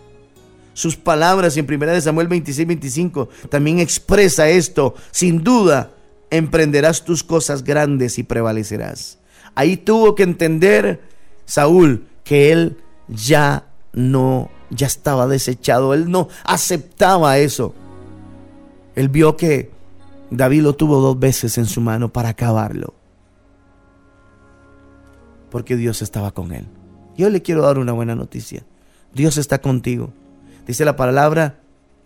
Sus 0.73 0.97
palabras 0.97 1.59
en 1.59 1.71
1 1.71 2.01
Samuel 2.01 2.29
26, 2.29 2.67
25 2.67 3.29
también 3.51 3.79
expresa 3.79 4.49
esto. 4.49 4.95
Sin 5.11 5.45
duda, 5.45 5.91
emprenderás 6.31 7.05
tus 7.05 7.23
cosas 7.25 7.63
grandes 7.63 8.19
y 8.19 8.23
prevalecerás. 8.23 9.19
Ahí 9.55 9.77
tuvo 9.77 10.15
que 10.15 10.23
entender 10.23 11.03
Saúl 11.45 12.07
que 12.25 12.53
él 12.53 12.79
ya 13.07 13.67
no, 13.93 14.51
ya 14.71 14.87
estaba 14.87 15.27
desechado, 15.27 15.93
él 15.93 16.11
no 16.11 16.29
aceptaba 16.45 17.37
eso. 17.37 17.75
Él 18.95 19.09
vio 19.09 19.37
que 19.37 19.71
David 20.31 20.63
lo 20.63 20.75
tuvo 20.75 21.01
dos 21.01 21.19
veces 21.19 21.59
en 21.59 21.67
su 21.67 21.81
mano 21.81 22.13
para 22.13 22.31
acabarlo. 22.31 22.95
Porque 25.51 25.77
Dios 25.77 26.03
estaba 26.03 26.33
con 26.33 26.53
él. 26.53 26.67
Yo 27.17 27.31
le 27.31 27.43
quiero 27.43 27.63
dar 27.63 27.79
una 27.79 27.93
buena 27.93 28.15
noticia. 28.15 28.65
Dios 29.15 29.37
está 29.37 29.61
contigo. 29.61 30.13
Dice 30.67 30.85
la 30.85 30.97
palabra, 30.97 31.61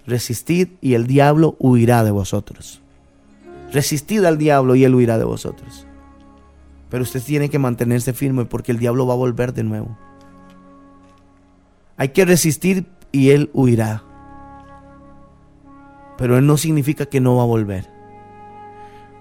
resistid 0.07 0.69
y 0.81 0.95
el 0.95 1.07
diablo 1.07 1.57
huirá 1.59 2.05
de 2.05 2.11
vosotros. 2.11 2.83
Resistid 3.73 4.25
al 4.25 4.39
diablo 4.39 4.75
y 4.75 4.85
él 4.85 4.95
huirá 4.95 5.19
de 5.19 5.25
vosotros. 5.25 5.87
Pero 6.91 7.03
usted 7.03 7.23
tiene 7.23 7.51
que 7.51 7.59
mantenerse 7.59 8.13
firme 8.13 8.45
porque 8.45 8.73
el 8.73 8.79
diablo 8.79 9.07
va 9.07 9.15
a 9.15 9.19
volver 9.19 9.53
de 9.53 9.63
nuevo. 9.63 9.97
Hay 11.97 12.11
que 12.11 12.25
resistir 12.25 12.87
y 13.13 13.31
él 13.31 13.51
huirá. 13.53 14.05
Pero 16.19 16.37
Él 16.37 16.47
no 16.47 16.59
significa 16.59 17.07
que 17.07 17.21
no 17.21 17.37
va 17.37 17.45
a 17.45 17.47
volver. 17.47 17.89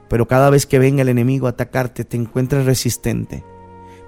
Pero 0.09 0.27
cada 0.27 0.49
vez 0.49 0.65
que 0.65 0.79
venga 0.79 1.03
el 1.03 1.09
enemigo 1.09 1.45
a 1.47 1.51
atacarte, 1.51 2.03
te 2.03 2.17
encuentres 2.17 2.65
resistente. 2.65 3.45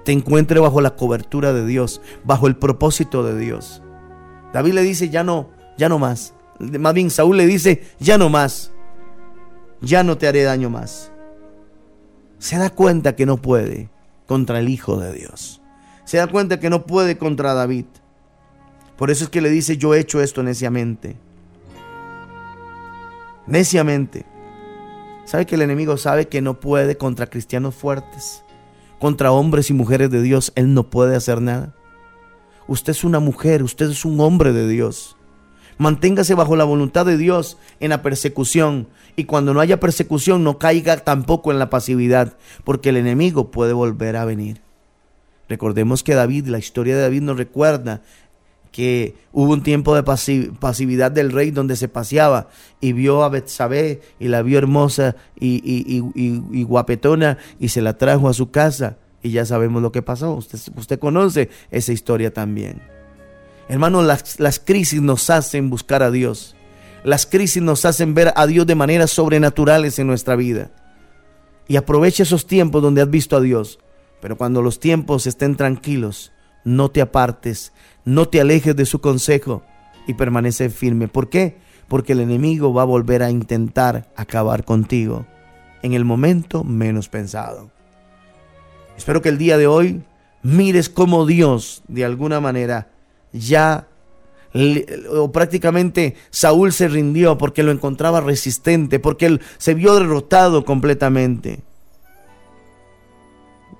Te 0.04 0.12
encuentres 0.12 0.60
bajo 0.60 0.80
la 0.80 0.96
cobertura 0.96 1.52
de 1.52 1.64
Dios, 1.64 2.02
bajo 2.24 2.48
el 2.48 2.56
propósito 2.56 3.22
de 3.22 3.38
Dios. 3.38 3.82
David 4.52 4.72
le 4.72 4.82
dice, 4.82 5.08
ya 5.08 5.22
no, 5.22 5.50
ya 5.78 5.88
no 5.88 5.98
más. 5.98 6.34
Más 6.58 6.92
bien 6.92 7.10
Saúl 7.10 7.36
le 7.36 7.46
dice, 7.46 7.84
ya 8.00 8.18
no 8.18 8.28
más. 8.28 8.72
Ya 9.80 10.02
no 10.02 10.18
te 10.18 10.26
haré 10.26 10.42
daño 10.42 10.68
más. 10.68 11.12
Se 12.38 12.58
da 12.58 12.70
cuenta 12.70 13.14
que 13.14 13.24
no 13.24 13.36
puede 13.36 13.88
contra 14.26 14.58
el 14.58 14.68
Hijo 14.68 14.98
de 14.98 15.12
Dios. 15.12 15.62
Se 16.04 16.16
da 16.16 16.26
cuenta 16.26 16.58
que 16.58 16.70
no 16.70 16.86
puede 16.86 17.18
contra 17.18 17.54
David. 17.54 17.86
Por 18.96 19.12
eso 19.12 19.24
es 19.24 19.30
que 19.30 19.40
le 19.40 19.50
dice, 19.50 19.76
yo 19.76 19.94
he 19.94 20.00
hecho 20.00 20.20
esto 20.20 20.42
neciamente 20.42 21.16
neciamente. 23.50 24.24
¿Sabe 25.24 25.46
que 25.46 25.54
el 25.54 25.62
enemigo 25.62 25.96
sabe 25.96 26.28
que 26.28 26.40
no 26.40 26.60
puede 26.60 26.96
contra 26.96 27.26
cristianos 27.26 27.74
fuertes? 27.74 28.42
Contra 28.98 29.32
hombres 29.32 29.70
y 29.70 29.74
mujeres 29.74 30.10
de 30.10 30.22
Dios, 30.22 30.52
él 30.56 30.74
no 30.74 30.90
puede 30.90 31.16
hacer 31.16 31.40
nada. 31.40 31.74
Usted 32.66 32.92
es 32.92 33.04
una 33.04 33.20
mujer, 33.20 33.62
usted 33.62 33.90
es 33.90 34.04
un 34.04 34.20
hombre 34.20 34.52
de 34.52 34.68
Dios. 34.68 35.16
Manténgase 35.78 36.34
bajo 36.34 36.56
la 36.56 36.64
voluntad 36.64 37.06
de 37.06 37.16
Dios 37.16 37.56
en 37.80 37.90
la 37.90 38.02
persecución 38.02 38.88
y 39.16 39.24
cuando 39.24 39.54
no 39.54 39.60
haya 39.60 39.80
persecución 39.80 40.44
no 40.44 40.58
caiga 40.58 40.98
tampoco 40.98 41.52
en 41.52 41.58
la 41.58 41.70
pasividad, 41.70 42.36
porque 42.64 42.90
el 42.90 42.96
enemigo 42.96 43.50
puede 43.50 43.72
volver 43.72 44.16
a 44.16 44.24
venir. 44.24 44.60
Recordemos 45.48 46.02
que 46.02 46.14
David, 46.14 46.46
la 46.48 46.58
historia 46.58 46.94
de 46.94 47.02
David 47.02 47.22
nos 47.22 47.38
recuerda 47.38 48.02
que 48.72 49.16
hubo 49.32 49.52
un 49.52 49.62
tiempo 49.62 49.94
de 49.94 50.02
pasividad 50.02 51.10
del 51.10 51.32
rey 51.32 51.50
donde 51.50 51.76
se 51.76 51.88
paseaba 51.88 52.48
y 52.80 52.92
vio 52.92 53.24
a 53.24 53.28
Betsabé 53.28 54.00
y 54.18 54.28
la 54.28 54.42
vio 54.42 54.58
hermosa 54.58 55.16
y, 55.38 56.00
guapetona 56.64 57.38
y 57.58 57.68
se 57.68 57.82
la 57.82 57.98
trajo 57.98 58.28
a 58.28 58.34
su 58.34 58.50
casa 58.50 58.96
y 59.22 59.30
ya 59.30 59.44
sabemos 59.44 59.82
lo 59.82 59.92
que 59.92 60.02
pasó. 60.02 60.34
Usted, 60.34 60.58
usted 60.76 60.98
conoce 60.98 61.50
esa 61.70 61.92
historia 61.92 62.32
también. 62.32 62.82
Hermano, 63.68 64.02
las, 64.02 64.40
las 64.40 64.58
crisis 64.58 65.00
nos 65.00 65.30
hacen 65.30 65.70
buscar 65.70 66.02
a 66.02 66.10
Dios. 66.10 66.56
Las 67.04 67.26
crisis 67.26 67.62
nos 67.62 67.84
hacen 67.84 68.14
ver 68.14 68.32
a 68.36 68.46
Dios 68.46 68.66
de 68.66 68.74
maneras 68.74 69.10
sobrenaturales 69.10 69.98
en 69.98 70.06
nuestra 70.06 70.36
vida. 70.36 70.70
Y 71.66 71.76
aprovecha 71.76 72.24
esos 72.24 72.46
tiempos 72.46 72.82
donde 72.82 73.02
has 73.02 73.10
visto 73.10 73.36
a 73.36 73.40
Dios. 73.40 73.78
Pero 74.20 74.36
cuando 74.36 74.60
los 74.60 74.80
tiempos 74.80 75.26
estén 75.26 75.56
tranquilos, 75.56 76.32
no 76.64 76.90
te 76.90 77.00
apartes, 77.00 77.72
no 78.04 78.28
te 78.28 78.40
alejes 78.40 78.76
de 78.76 78.86
su 78.86 79.00
consejo 79.00 79.62
y 80.06 80.14
permanece 80.14 80.70
firme. 80.70 81.08
¿Por 81.08 81.28
qué? 81.28 81.56
Porque 81.88 82.12
el 82.12 82.20
enemigo 82.20 82.72
va 82.72 82.82
a 82.82 82.86
volver 82.86 83.22
a 83.22 83.30
intentar 83.30 84.10
acabar 84.16 84.64
contigo 84.64 85.26
en 85.82 85.92
el 85.94 86.04
momento 86.04 86.64
menos 86.64 87.08
pensado. 87.08 87.70
Espero 88.96 89.22
que 89.22 89.30
el 89.30 89.38
día 89.38 89.56
de 89.56 89.66
hoy 89.66 90.02
mires 90.42 90.88
cómo 90.88 91.26
Dios, 91.26 91.82
de 91.88 92.04
alguna 92.04 92.40
manera, 92.40 92.90
ya 93.32 93.86
o 95.12 95.30
prácticamente 95.30 96.16
Saúl 96.30 96.72
se 96.72 96.88
rindió 96.88 97.38
porque 97.38 97.62
lo 97.62 97.70
encontraba 97.70 98.20
resistente, 98.20 98.98
porque 98.98 99.26
él 99.26 99.40
se 99.58 99.74
vio 99.74 99.94
derrotado 99.94 100.64
completamente. 100.64 101.60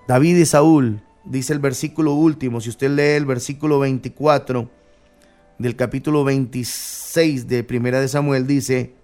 David 0.06 0.36
y 0.36 0.46
Saúl 0.46 1.02
dice 1.30 1.52
el 1.52 1.60
versículo 1.60 2.14
último, 2.14 2.60
si 2.60 2.68
usted 2.68 2.90
lee 2.90 3.16
el 3.16 3.24
versículo 3.24 3.78
24 3.78 4.68
del 5.58 5.76
capítulo 5.76 6.24
26 6.24 7.46
de 7.46 7.62
Primera 7.62 8.00
de 8.00 8.08
Samuel, 8.08 8.46
dice, 8.46 8.94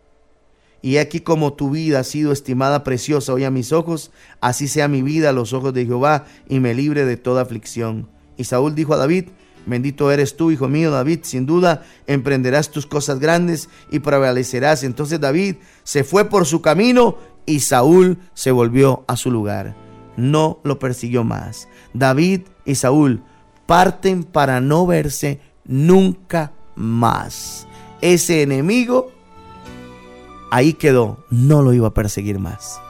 Y 0.82 0.96
aquí 0.96 1.20
como 1.20 1.52
tu 1.52 1.70
vida 1.70 2.00
ha 2.00 2.04
sido 2.04 2.32
estimada 2.32 2.82
preciosa 2.82 3.32
hoy 3.32 3.44
a 3.44 3.50
mis 3.50 3.72
ojos, 3.72 4.10
así 4.40 4.66
sea 4.66 4.88
mi 4.88 5.02
vida 5.02 5.30
a 5.30 5.32
los 5.32 5.52
ojos 5.52 5.72
de 5.72 5.86
Jehová 5.86 6.24
y 6.48 6.58
me 6.58 6.74
libre 6.74 7.04
de 7.04 7.16
toda 7.16 7.42
aflicción. 7.42 8.08
Y 8.36 8.44
Saúl 8.44 8.74
dijo 8.74 8.94
a 8.94 8.98
David, 8.98 9.26
Bendito 9.64 10.12
eres 10.12 10.36
tú, 10.36 10.52
hijo 10.52 10.68
mío 10.68 10.92
David, 10.92 11.20
sin 11.22 11.44
duda 11.44 11.84
emprenderás 12.06 12.70
tus 12.70 12.86
cosas 12.86 13.18
grandes 13.18 13.68
y 13.90 13.98
prevalecerás. 13.98 14.84
Entonces 14.84 15.20
David 15.20 15.56
se 15.82 16.04
fue 16.04 16.26
por 16.26 16.46
su 16.46 16.62
camino 16.62 17.18
y 17.46 17.60
Saúl 17.60 18.18
se 18.32 18.52
volvió 18.52 19.04
a 19.08 19.16
su 19.16 19.30
lugar. 19.32 19.85
No 20.16 20.60
lo 20.64 20.78
persiguió 20.78 21.24
más. 21.24 21.68
David 21.92 22.42
y 22.64 22.74
Saúl 22.74 23.22
parten 23.66 24.24
para 24.24 24.60
no 24.60 24.86
verse 24.86 25.40
nunca 25.64 26.52
más. 26.74 27.66
Ese 28.00 28.42
enemigo 28.42 29.10
ahí 30.50 30.72
quedó, 30.72 31.24
no 31.30 31.62
lo 31.62 31.72
iba 31.72 31.88
a 31.88 31.94
perseguir 31.94 32.38
más. 32.38 32.80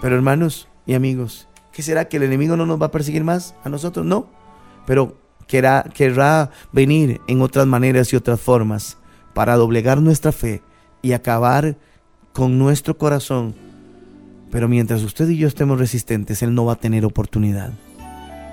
Pero 0.00 0.16
hermanos 0.16 0.68
y 0.86 0.94
amigos, 0.94 1.48
¿qué 1.72 1.82
será 1.82 2.08
que 2.08 2.16
el 2.16 2.22
enemigo 2.22 2.56
no 2.56 2.66
nos 2.66 2.80
va 2.80 2.86
a 2.86 2.90
perseguir 2.90 3.24
más? 3.24 3.54
A 3.64 3.68
nosotros 3.68 4.06
no. 4.06 4.28
Pero 4.86 5.16
querrá, 5.46 6.50
venir 6.72 7.20
en 7.26 7.42
otras 7.42 7.66
maneras 7.66 8.12
y 8.12 8.16
otras 8.16 8.40
formas 8.40 8.98
para 9.34 9.56
doblegar 9.56 10.00
nuestra 10.00 10.32
fe 10.32 10.62
y 11.02 11.12
acabar 11.12 11.76
con 12.32 12.58
nuestro 12.58 12.96
corazón. 12.96 13.54
Pero 14.50 14.68
mientras 14.68 15.02
usted 15.02 15.28
y 15.28 15.36
yo 15.36 15.48
estemos 15.48 15.78
resistentes, 15.78 16.42
Él 16.42 16.54
no 16.54 16.64
va 16.64 16.74
a 16.74 16.76
tener 16.76 17.04
oportunidad. 17.04 17.72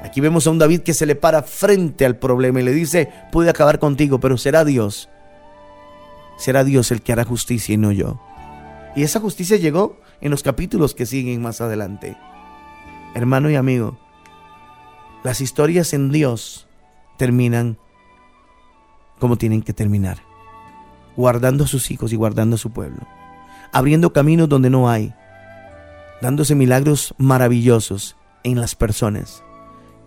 Aquí 0.04 0.22
vemos 0.22 0.46
a 0.48 0.52
un 0.52 0.60
David 0.60 0.82
que 0.82 0.94
se 0.94 1.06
le 1.06 1.16
para 1.16 1.44
frente 1.44 2.06
al 2.06 2.18
problema 2.18 2.62
y 2.62 2.64
le 2.64 2.72
dice, 2.72 3.12
puede 3.32 3.50
acabar 3.50 3.80
contigo, 3.80 4.20
pero 4.20 4.38
será 4.38 4.64
Dios. 4.64 5.10
Será 6.38 6.64
Dios 6.64 6.92
el 6.92 7.02
que 7.02 7.14
hará 7.14 7.24
justicia 7.24 7.74
y 7.74 7.78
no 7.78 7.92
yo. 7.92 8.22
Y 8.96 9.04
esa 9.04 9.20
justicia 9.20 9.58
llegó 9.58 10.00
en 10.22 10.32
los 10.32 10.44
capítulos 10.44 10.94
que 10.94 11.06
siguen 11.06 11.42
más 11.42 11.62
adelante. 11.62 12.16
Hermano 13.16 13.50
y 13.50 13.56
amigo, 13.56 13.98
las 15.24 15.42
historias 15.42 15.94
en 15.94 16.12
Dios 16.12 16.68
terminan 17.18 17.78
como 19.20 19.38
tienen 19.38 19.64
que 19.64 19.74
terminar, 19.74 20.20
guardando 21.16 21.64
a 21.64 21.68
sus 21.68 21.90
hijos 21.90 22.14
y 22.14 22.16
guardando 22.16 22.56
a 22.56 22.60
su 22.60 22.72
pueblo, 22.72 23.02
abriendo 23.72 24.14
caminos 24.14 24.48
donde 24.48 24.70
no 24.70 24.90
hay, 24.90 25.14
dándose 26.22 26.56
milagros 26.56 27.14
maravillosos 27.18 28.16
en 28.44 28.60
las 28.60 28.76
personas 28.76 29.44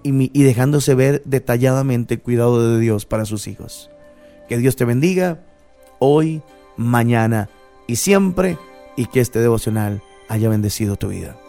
y, 0.03 0.39
y 0.39 0.43
dejándose 0.43 0.95
ver 0.95 1.23
detalladamente 1.25 2.15
el 2.15 2.23
cuidado 2.23 2.71
de 2.75 2.81
Dios 2.81 3.07
para 3.07 3.25
sus 3.25 3.47
hijos. 3.47 3.91
Que 4.49 4.59
Dios 4.59 4.77
te 4.77 4.85
bendiga 4.85 5.45
hoy, 5.99 6.43
mañana 6.77 7.49
y 7.87 7.97
siempre, 7.97 8.59
y 8.97 9.07
que 9.07 9.21
este 9.21 9.39
devocional 9.41 10.03
haya 10.29 10.49
bendecido 10.49 10.97
tu 10.97 11.09
vida. 11.09 11.40